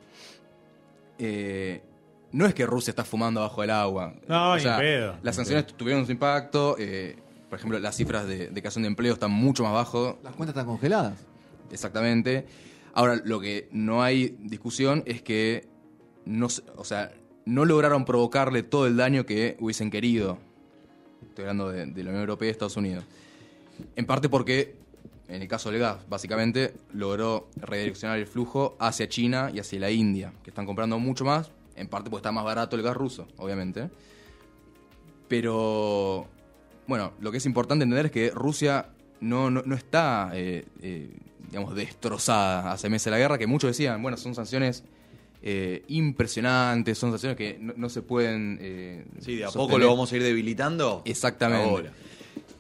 Eh, 1.18 1.83
no 2.33 2.46
es 2.46 2.54
que 2.54 2.64
Rusia 2.64 2.92
está 2.92 3.04
fumando 3.04 3.40
bajo 3.42 3.62
el 3.62 3.70
agua. 3.70 4.14
No, 4.26 4.52
O 4.52 4.57
ni 4.57 4.62
pedo, 4.62 5.16
Las 5.22 5.37
sanciones 5.37 5.66
tuvieron 5.66 6.07
su 6.07 6.12
impacto. 6.12 6.76
eh, 6.78 7.16
por 7.49 7.59
ejemplo, 7.59 7.79
las 7.79 7.97
cifras 7.97 8.27
de, 8.27 8.49
de 8.49 8.61
creación 8.61 8.83
de 8.83 8.89
empleo 8.89 9.15
están 9.15 9.31
mucho 9.31 9.63
más 9.63 9.73
bajo 9.73 10.19
Las 10.23 10.35
cuentas 10.35 10.55
están 10.55 10.67
congeladas. 10.67 11.19
Exactamente. 11.73 12.47
Ahora, 12.95 13.21
lo 13.25 13.41
que 13.41 13.69
no 13.73 14.03
hay 14.03 14.37
discusión 14.41 15.03
es 15.07 15.23
que 15.23 15.69
no, 16.25 16.49
o 16.77 16.85
sea, 16.85 17.13
no 17.45 17.65
lograron 17.65 18.05
provocarle 18.05 18.63
todo 18.63 18.87
el 18.87 18.97
daño 18.97 19.25
que 19.25 19.57
hubiesen 19.61 19.91
querido. 19.91 20.39
Estoy 21.23 21.45
hablando 21.45 21.71
de, 21.71 21.87
de 21.87 22.03
la 22.03 22.11
Unión 22.11 22.23
Europea 22.23 22.49
y 22.49 22.51
Estados 22.51 22.77
Unidos. 22.77 23.05
En 23.97 24.07
parte 24.07 24.29
porque, 24.29 24.77
en 25.29 25.43
el 25.43 25.49
caso 25.49 25.71
del 25.71 25.81
gas, 25.81 25.99
básicamente 26.09 26.75
logró 26.93 27.49
redireccionar 27.57 28.19
el 28.19 28.27
flujo 28.27 28.77
hacia 28.79 29.09
China 29.09 29.51
y 29.53 29.61
hacia 29.61 29.81
la 29.81 29.91
India, 29.91 30.33
que 30.43 30.51
están 30.51 30.67
comprando 30.67 30.99
mucho 30.99 31.25
más, 31.25 31.51
en 31.77 31.89
parte 31.89 32.11
porque 32.11 32.21
está 32.21 32.33
más 32.33 32.45
barato 32.45 32.77
el 32.77 32.83
gas 32.83 32.97
ruso, 32.97 33.29
obviamente. 33.37 33.91
Pero, 35.29 36.27
bueno, 36.88 37.12
lo 37.20 37.31
que 37.31 37.37
es 37.37 37.46
importante 37.46 37.85
entender 37.85 38.07
es 38.07 38.12
que 38.12 38.31
Rusia 38.31 38.87
no, 39.20 39.51
no, 39.51 39.62
no 39.64 39.77
está, 39.77 40.31
eh, 40.33 40.64
eh, 40.83 41.11
digamos, 41.46 41.74
destrozada 41.74 42.72
hace 42.72 42.88
meses 42.88 43.05
de 43.05 43.11
la 43.12 43.18
guerra, 43.18 43.37
que 43.37 43.46
muchos 43.46 43.68
decían, 43.68 44.03
bueno, 44.03 44.16
son 44.16 44.35
sanciones 44.35 44.85
eh, 45.42 45.85
impresionantes, 45.88 46.96
son 46.96 47.11
sanciones 47.11 47.37
que 47.37 47.59
no, 47.61 47.74
no 47.77 47.90
se 47.90 48.01
pueden... 48.01 49.05
Sí, 49.20 49.37
de 49.37 49.44
a 49.44 49.48
sostener. 49.48 49.68
poco 49.68 49.79
lo 49.79 49.88
vamos 49.88 50.11
a 50.11 50.16
ir 50.16 50.22
debilitando. 50.22 51.03
Exactamente. 51.05 51.68
Ahora. 51.68 51.92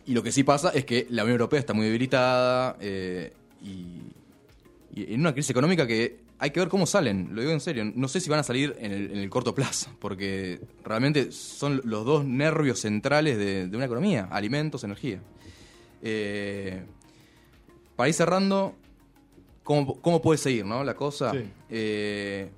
Y 0.04 0.12
lo 0.12 0.22
que 0.22 0.30
sí 0.30 0.44
pasa 0.44 0.70
es 0.74 0.84
que 0.84 1.06
la 1.08 1.22
Unión 1.22 1.36
Europea 1.36 1.60
está 1.60 1.72
muy 1.72 1.86
debilitada 1.86 2.76
y, 2.82 4.02
y 4.94 5.14
en 5.14 5.20
una 5.20 5.32
crisis 5.32 5.50
económica 5.50 5.86
que 5.86 6.27
hay 6.38 6.50
que 6.50 6.60
ver 6.60 6.68
cómo 6.68 6.86
salen, 6.86 7.30
lo 7.32 7.40
digo 7.40 7.52
en 7.52 7.60
serio. 7.60 7.84
No 7.94 8.08
sé 8.08 8.20
si 8.20 8.30
van 8.30 8.40
a 8.40 8.42
salir 8.42 8.76
en 8.78 8.92
el, 8.92 9.10
en 9.10 9.18
el 9.18 9.30
corto 9.30 9.54
plazo, 9.54 9.90
porque 9.98 10.60
realmente 10.84 11.32
son 11.32 11.80
los 11.84 12.04
dos 12.04 12.24
nervios 12.24 12.80
centrales 12.80 13.38
de, 13.38 13.66
de 13.66 13.76
una 13.76 13.86
economía, 13.86 14.28
alimentos, 14.30 14.84
energía. 14.84 15.20
Eh, 16.02 16.82
para 17.96 18.08
ir 18.08 18.14
cerrando, 18.14 18.76
¿cómo, 19.64 20.00
cómo 20.00 20.22
puede 20.22 20.38
seguir 20.38 20.64
no? 20.64 20.84
la 20.84 20.94
cosa? 20.94 21.32
Sí. 21.32 21.44
Eh, 21.70 22.50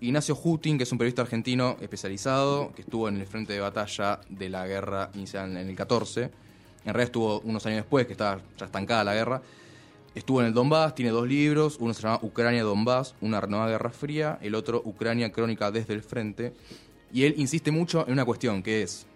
Ignacio 0.00 0.38
Hutin, 0.40 0.78
que 0.78 0.84
es 0.84 0.92
un 0.92 0.98
periodista 0.98 1.22
argentino 1.22 1.76
especializado, 1.80 2.72
que 2.74 2.82
estuvo 2.82 3.08
en 3.08 3.18
el 3.18 3.26
frente 3.26 3.52
de 3.52 3.60
batalla 3.60 4.20
de 4.28 4.48
la 4.48 4.66
guerra 4.66 5.10
inicial 5.14 5.56
en 5.56 5.68
el 5.68 5.76
14. 5.76 6.22
En 6.22 6.30
realidad 6.86 7.04
estuvo 7.04 7.40
unos 7.40 7.64
años 7.66 7.78
después, 7.78 8.06
que 8.06 8.12
estaba 8.12 8.40
ya 8.58 8.66
estancada 8.66 9.04
la 9.04 9.14
guerra. 9.14 9.42
Estuvo 10.14 10.40
en 10.40 10.48
el 10.48 10.52
Donbass, 10.54 10.94
tiene 10.94 11.10
dos 11.10 11.26
libros, 11.26 11.76
uno 11.80 11.94
se 11.94 12.02
llama 12.02 12.18
Ucrania-Donbass, 12.22 13.14
una 13.22 13.40
renovada 13.40 13.70
guerra 13.70 13.90
fría, 13.90 14.38
el 14.42 14.54
otro 14.54 14.82
Ucrania 14.84 15.32
crónica 15.32 15.70
desde 15.70 15.94
el 15.94 16.02
frente. 16.02 16.52
Y 17.12 17.24
él 17.24 17.34
insiste 17.38 17.70
mucho 17.70 18.04
en 18.06 18.12
una 18.12 18.24
cuestión, 18.24 18.62
que 18.62 18.82
es 18.82 19.06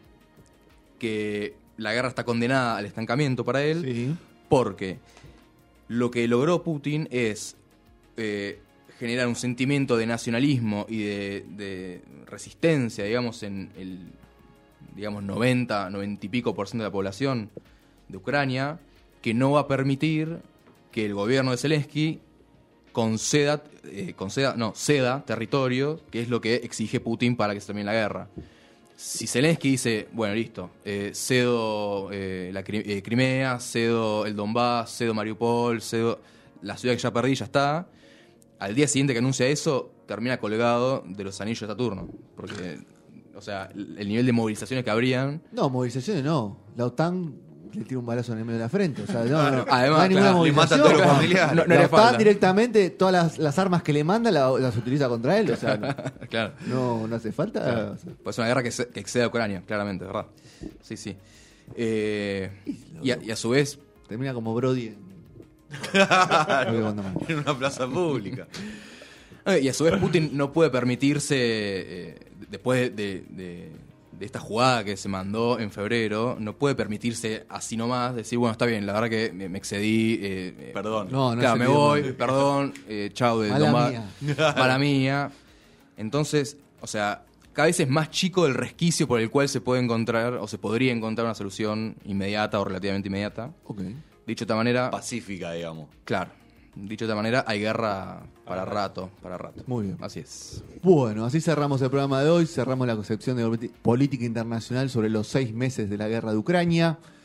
que 0.98 1.54
la 1.76 1.92
guerra 1.92 2.08
está 2.08 2.24
condenada 2.24 2.78
al 2.78 2.86
estancamiento 2.86 3.44
para 3.44 3.62
él, 3.62 3.82
Sí. 3.84 4.14
porque 4.48 4.98
lo 5.88 6.10
que 6.10 6.26
logró 6.28 6.62
Putin 6.62 7.08
es 7.10 7.56
eh, 8.16 8.58
generar 8.98 9.28
un 9.28 9.36
sentimiento 9.36 9.98
de 9.98 10.06
nacionalismo 10.06 10.86
y 10.88 11.02
de, 11.02 11.44
de 11.56 12.02
resistencia, 12.26 13.04
digamos, 13.04 13.42
en 13.42 13.70
el 13.76 13.98
digamos 14.94 15.22
90, 15.22 15.90
90 15.90 16.24
y 16.24 16.28
pico 16.30 16.54
por 16.54 16.68
ciento 16.68 16.84
de 16.84 16.88
la 16.88 16.92
población 16.92 17.50
de 18.08 18.16
Ucrania, 18.16 18.78
que 19.20 19.34
no 19.34 19.50
va 19.52 19.60
a 19.60 19.68
permitir 19.68 20.38
que 20.96 21.04
el 21.04 21.12
gobierno 21.12 21.50
de 21.50 21.58
Zelensky 21.58 22.20
conceda, 22.90 23.62
eh, 23.84 24.14
no, 24.56 24.72
ceda 24.74 25.22
territorio, 25.26 26.00
que 26.10 26.22
es 26.22 26.30
lo 26.30 26.40
que 26.40 26.54
exige 26.54 27.00
Putin 27.00 27.36
para 27.36 27.52
que 27.52 27.60
se 27.60 27.66
termine 27.66 27.84
la 27.84 27.92
guerra. 27.92 28.30
Si 28.96 29.26
Zelensky 29.26 29.72
dice, 29.72 30.08
bueno, 30.12 30.34
listo, 30.34 30.70
eh, 30.86 31.10
cedo 31.12 32.08
eh, 32.10 32.50
la 32.50 32.64
eh, 32.66 33.02
Crimea, 33.02 33.60
cedo 33.60 34.24
el 34.24 34.34
Donbass, 34.34 34.96
cedo 34.96 35.12
Mariupol, 35.12 35.82
cedo 35.82 36.18
la 36.62 36.78
ciudad 36.78 36.94
que 36.94 37.02
ya 37.02 37.12
perdí, 37.12 37.34
ya 37.34 37.44
está, 37.44 37.86
al 38.58 38.74
día 38.74 38.88
siguiente 38.88 39.12
que 39.12 39.18
anuncia 39.18 39.46
eso, 39.46 39.90
termina 40.06 40.38
colgado 40.38 41.04
de 41.06 41.24
los 41.24 41.38
anillos 41.42 41.60
de 41.60 41.66
Saturno. 41.66 42.08
Porque, 42.34 42.78
o 43.34 43.42
sea, 43.42 43.68
el 43.74 44.08
nivel 44.08 44.24
de 44.24 44.32
movilizaciones 44.32 44.82
que 44.82 44.90
habrían 44.90 45.42
No, 45.52 45.68
movilizaciones 45.68 46.24
no. 46.24 46.56
La 46.74 46.86
OTAN 46.86 47.45
le 47.74 47.84
tira 47.84 47.98
un 48.00 48.06
balazo 48.06 48.32
en 48.32 48.38
el 48.38 48.44
medio 48.44 48.58
de 48.58 48.64
la 48.64 48.68
frente. 48.68 49.02
O 49.02 49.06
sea, 49.06 49.24
no, 49.24 49.50
no, 49.50 49.64
Además, 49.68 49.88
no 49.90 49.96
hay 50.00 50.08
ninguna 50.08 50.30
claro, 50.30 50.44
le 50.44 50.52
mata 50.52 50.74
a 50.74 50.78
todos 50.78 50.92
los 50.92 51.02
familiares. 51.02 51.54
No, 51.56 51.64
no 51.74 51.88
falta. 51.88 52.18
directamente, 52.18 52.90
todas 52.90 53.12
las, 53.12 53.38
las 53.38 53.58
armas 53.58 53.82
que 53.82 53.92
le 53.92 54.04
manda 54.04 54.30
la- 54.30 54.50
las 54.58 54.76
utiliza 54.76 55.08
contra 55.08 55.38
él. 55.38 55.50
O 55.50 55.56
sea, 55.56 55.76
no, 55.76 55.88
claro. 56.28 56.52
no, 56.66 57.06
no 57.06 57.16
hace 57.16 57.32
falta. 57.32 57.92
o 57.94 57.98
sea, 57.98 58.12
Pues 58.22 58.34
es 58.34 58.38
una 58.38 58.48
guerra 58.48 58.62
que, 58.62 58.70
se- 58.70 58.88
que 58.88 59.00
excede 59.00 59.24
a 59.24 59.28
Ucrania, 59.28 59.62
claramente, 59.66 60.04
¿verdad? 60.04 60.26
Sí, 60.82 60.96
sí. 60.96 61.16
Eh, 61.74 62.50
y, 63.02 63.10
a, 63.10 63.18
y 63.22 63.30
a 63.30 63.36
su 63.36 63.50
vez, 63.50 63.78
termina 64.08 64.32
como 64.34 64.54
Brody 64.54 64.86
en. 64.88 65.06
en 65.94 66.74
en 67.28 67.38
una 67.38 67.58
plaza 67.58 67.86
pública. 67.88 68.46
eh, 69.46 69.60
y 69.62 69.68
a 69.68 69.74
su 69.74 69.84
vez 69.84 69.96
Putin 69.98 70.30
no 70.32 70.52
puede 70.52 70.70
permitirse, 70.70 71.36
eh, 71.38 72.18
después 72.50 72.94
de, 72.96 73.24
de- 73.24 73.24
de 73.30 73.72
esta 74.20 74.38
jugada 74.40 74.84
que 74.84 74.96
se 74.96 75.08
mandó 75.08 75.58
en 75.58 75.70
febrero, 75.70 76.36
no 76.40 76.54
puede 76.56 76.74
permitirse 76.74 77.44
así 77.48 77.76
nomás 77.76 78.14
decir, 78.14 78.38
bueno, 78.38 78.52
está 78.52 78.66
bien, 78.66 78.86
la 78.86 78.92
verdad 78.92 79.10
que 79.10 79.32
me, 79.32 79.48
me 79.48 79.58
excedí. 79.58 80.18
eh, 80.22 80.70
Perdón. 80.72 81.08
No, 81.10 81.34
no 81.34 81.40
claro, 81.40 81.56
me 81.58 81.66
voy, 81.66 82.02
mal. 82.02 82.14
perdón, 82.18 82.74
eh, 82.88 83.10
chau 83.12 83.40
de 83.40 83.50
Mala 83.50 83.64
Donbass. 83.64 83.90
mía. 84.20 84.34
Mala 84.56 84.78
mía. 84.78 85.30
Entonces, 85.96 86.56
o 86.80 86.86
sea, 86.86 87.22
cada 87.52 87.66
vez 87.66 87.80
es 87.80 87.88
más 87.88 88.10
chico 88.10 88.46
el 88.46 88.54
resquicio 88.54 89.06
por 89.08 89.20
el 89.20 89.30
cual 89.30 89.48
se 89.48 89.60
puede 89.60 89.82
encontrar 89.82 90.34
o 90.34 90.46
se 90.46 90.58
podría 90.58 90.92
encontrar 90.92 91.24
una 91.26 91.34
solución 91.34 91.96
inmediata 92.04 92.60
o 92.60 92.64
relativamente 92.64 93.08
inmediata. 93.08 93.50
Ok. 93.64 93.80
Dicho 94.26 94.44
de 94.44 94.46
otra 94.46 94.56
manera, 94.56 94.90
Pacífica, 94.90 95.52
digamos. 95.52 95.88
claro, 96.04 96.30
dicho 96.76 97.06
de 97.06 97.12
otra 97.12 97.16
manera, 97.16 97.44
hay 97.46 97.60
guerra 97.60 98.22
para 98.44 98.64
rato, 98.64 99.10
para 99.22 99.36
rato. 99.38 99.62
Muy 99.66 99.86
bien. 99.86 99.98
Así 100.00 100.20
es. 100.20 100.62
Bueno, 100.82 101.24
así 101.24 101.40
cerramos 101.40 101.82
el 101.82 101.90
programa 101.90 102.22
de 102.22 102.30
hoy. 102.30 102.46
Cerramos 102.46 102.86
la 102.86 102.94
concepción 102.94 103.36
de 103.36 103.70
política 103.82 104.24
internacional 104.24 104.90
sobre 104.90 105.08
los 105.08 105.26
seis 105.26 105.52
meses 105.52 105.90
de 105.90 105.96
la 105.96 106.08
guerra 106.08 106.32
de 106.32 106.36
Ucrania. 106.36 106.98